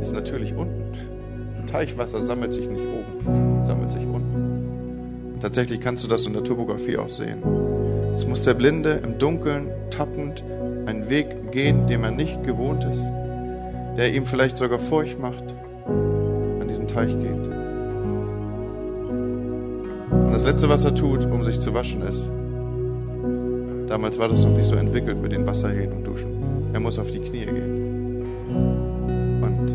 ist 0.00 0.12
natürlich 0.12 0.54
unten. 0.54 0.84
Teichwasser 1.66 2.24
sammelt 2.24 2.52
sich 2.52 2.68
nicht 2.68 2.82
oben, 2.82 3.62
sammelt 3.64 3.92
sich 3.92 4.02
unten. 4.02 5.38
Tatsächlich 5.40 5.80
kannst 5.80 6.04
du 6.04 6.08
das 6.08 6.26
in 6.26 6.32
der 6.32 6.44
Topografie 6.44 6.96
auch 6.96 7.08
sehen. 7.08 7.42
Jetzt 8.18 8.26
muss 8.26 8.42
der 8.42 8.54
Blinde 8.54 9.00
im 9.04 9.18
Dunkeln 9.18 9.68
tappend 9.90 10.42
einen 10.86 11.08
Weg 11.08 11.52
gehen, 11.52 11.86
dem 11.86 12.02
er 12.02 12.10
nicht 12.10 12.42
gewohnt 12.42 12.84
ist 12.84 13.04
der 13.98 14.14
ihm 14.14 14.24
vielleicht 14.24 14.56
sogar 14.56 14.78
Furcht 14.78 15.18
macht, 15.18 15.42
an 15.86 16.68
diesen 16.68 16.86
Teich 16.86 17.08
geht. 17.08 17.32
Und 20.10 20.30
das 20.32 20.44
Letzte, 20.44 20.68
was 20.68 20.84
er 20.84 20.94
tut, 20.94 21.24
um 21.24 21.42
sich 21.42 21.58
zu 21.58 21.74
waschen, 21.74 22.02
ist, 22.02 22.30
damals 23.88 24.16
war 24.20 24.28
das 24.28 24.44
noch 24.44 24.56
nicht 24.56 24.66
so 24.66 24.76
entwickelt 24.76 25.20
mit 25.20 25.32
den 25.32 25.44
Wasserhähnen 25.44 25.96
und 25.98 26.04
Duschen. 26.04 26.70
Er 26.72 26.78
muss 26.78 26.96
auf 26.96 27.10
die 27.10 27.18
Knie 27.18 27.44
gehen 27.44 28.22
und 29.42 29.74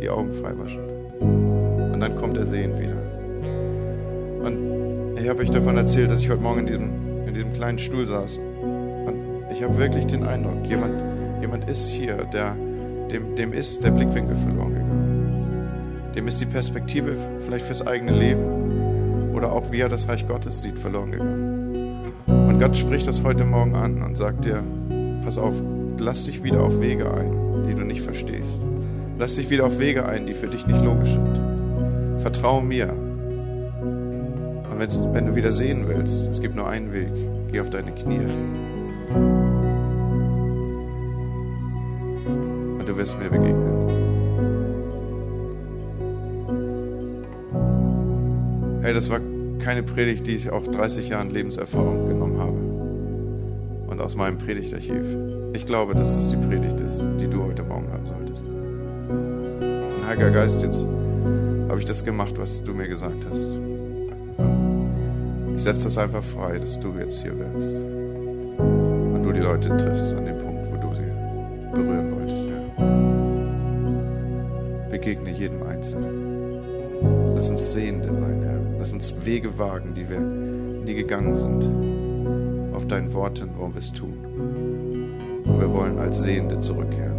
die 0.00 0.08
Augen 0.08 0.32
freiwaschen. 0.32 0.80
Und 1.92 2.00
dann 2.00 2.16
kommt 2.16 2.38
er 2.38 2.46
sehend 2.46 2.78
wieder. 2.78 2.96
Und 4.42 4.87
ich 5.18 5.28
habe 5.28 5.40
euch 5.40 5.50
davon 5.50 5.76
erzählt, 5.76 6.10
dass 6.10 6.20
ich 6.20 6.30
heute 6.30 6.42
Morgen 6.42 6.60
in 6.60 6.66
diesem, 6.66 7.26
in 7.26 7.34
diesem 7.34 7.52
kleinen 7.52 7.78
Stuhl 7.78 8.06
saß. 8.06 8.38
Und 8.38 9.44
ich 9.50 9.62
habe 9.62 9.76
wirklich 9.78 10.06
den 10.06 10.24
Eindruck, 10.24 10.64
jemand, 10.66 10.94
Jemand 11.40 11.68
ist 11.68 11.88
hier, 11.88 12.16
der, 12.32 12.56
dem, 13.10 13.36
dem 13.36 13.52
ist 13.52 13.82
der 13.84 13.90
Blickwinkel 13.90 14.34
verloren 14.34 14.74
gegangen. 14.74 16.12
Dem 16.14 16.26
ist 16.26 16.40
die 16.40 16.46
Perspektive 16.46 17.16
vielleicht 17.40 17.64
fürs 17.64 17.86
eigene 17.86 18.12
Leben 18.12 19.32
oder 19.34 19.52
auch 19.52 19.70
wie 19.70 19.80
er 19.80 19.88
das 19.88 20.08
Reich 20.08 20.26
Gottes 20.26 20.60
sieht, 20.60 20.78
verloren 20.78 21.12
gegangen. 21.12 22.12
Und 22.26 22.58
Gott 22.58 22.76
spricht 22.76 23.06
das 23.06 23.22
heute 23.22 23.44
Morgen 23.44 23.76
an 23.76 24.02
und 24.02 24.16
sagt 24.16 24.44
dir, 24.44 24.64
pass 25.24 25.38
auf, 25.38 25.54
lass 26.00 26.24
dich 26.24 26.42
wieder 26.42 26.62
auf 26.62 26.80
Wege 26.80 27.08
ein, 27.12 27.66
die 27.68 27.74
du 27.74 27.82
nicht 27.82 28.00
verstehst. 28.00 28.66
Lass 29.16 29.36
dich 29.36 29.48
wieder 29.48 29.66
auf 29.66 29.78
Wege 29.78 30.06
ein, 30.06 30.26
die 30.26 30.34
für 30.34 30.48
dich 30.48 30.66
nicht 30.66 30.82
logisch 30.82 31.12
sind. 31.12 32.20
Vertraue 32.20 32.64
mir. 32.64 32.94
Und 34.78 35.12
wenn 35.12 35.26
du 35.26 35.34
wieder 35.34 35.50
sehen 35.50 35.88
willst, 35.88 36.28
es 36.28 36.40
gibt 36.40 36.54
nur 36.54 36.68
einen 36.68 36.92
Weg, 36.92 37.08
geh 37.50 37.60
auf 37.60 37.68
deine 37.70 37.90
Knie. 37.92 38.20
du 42.86 42.96
wirst 42.96 43.18
mir 43.18 43.28
begegnen. 43.28 43.98
Hey, 48.82 48.94
das 48.94 49.10
war 49.10 49.20
keine 49.58 49.82
Predigt, 49.82 50.26
die 50.28 50.36
ich 50.36 50.50
auch 50.50 50.66
30 50.66 51.08
Jahren 51.08 51.30
Lebenserfahrung 51.30 52.06
genommen 52.06 52.38
habe. 52.38 53.90
Und 53.90 54.00
aus 54.00 54.14
meinem 54.14 54.38
Predigtarchiv. 54.38 55.02
Ich 55.54 55.66
glaube, 55.66 55.94
dass 55.94 56.14
das 56.14 56.28
die 56.28 56.36
Predigt 56.36 56.80
ist, 56.80 57.04
die 57.20 57.26
du 57.26 57.42
heute 57.42 57.64
Morgen 57.64 57.88
hören 57.88 58.06
solltest. 58.06 58.44
Und 58.46 60.06
Heiliger 60.06 60.30
Geist, 60.30 60.62
jetzt 60.62 60.86
habe 61.68 61.80
ich 61.80 61.84
das 61.84 62.04
gemacht, 62.04 62.38
was 62.38 62.62
du 62.62 62.72
mir 62.72 62.88
gesagt 62.88 63.26
hast. 63.28 63.58
Setze 65.68 65.84
das 65.84 65.98
einfach 65.98 66.22
frei, 66.22 66.58
dass 66.58 66.80
du 66.80 66.94
jetzt 66.98 67.20
hier 67.20 67.38
wirst. 67.38 67.74
Und 67.76 69.22
du 69.22 69.32
die 69.32 69.40
Leute 69.40 69.68
triffst 69.76 70.14
an 70.14 70.24
dem 70.24 70.38
Punkt, 70.38 70.66
wo 70.72 70.76
du 70.78 70.94
sie 70.94 71.02
berühren 71.74 72.10
wolltest, 72.10 72.48
Herr. 72.48 72.62
Begegne 74.88 75.30
jedem 75.30 75.62
Einzelnen. 75.64 77.34
Lass 77.34 77.50
uns 77.50 77.70
Sehende 77.74 78.08
sein, 78.08 78.42
Herr. 78.44 78.78
Lass 78.78 78.94
uns 78.94 79.12
Wege 79.26 79.58
wagen, 79.58 79.92
die 79.92 80.08
wir 80.08 80.20
nie 80.20 80.94
gegangen 80.94 81.34
sind. 81.34 82.74
Auf 82.74 82.86
deinen 82.86 83.12
Worten 83.12 83.50
wollen 83.58 83.74
wir 83.74 83.80
es 83.80 83.92
tun. 83.92 84.14
Und 85.44 85.60
wir 85.60 85.70
wollen 85.70 85.98
als 85.98 86.20
Sehende 86.20 86.60
zurückkehren. 86.60 87.17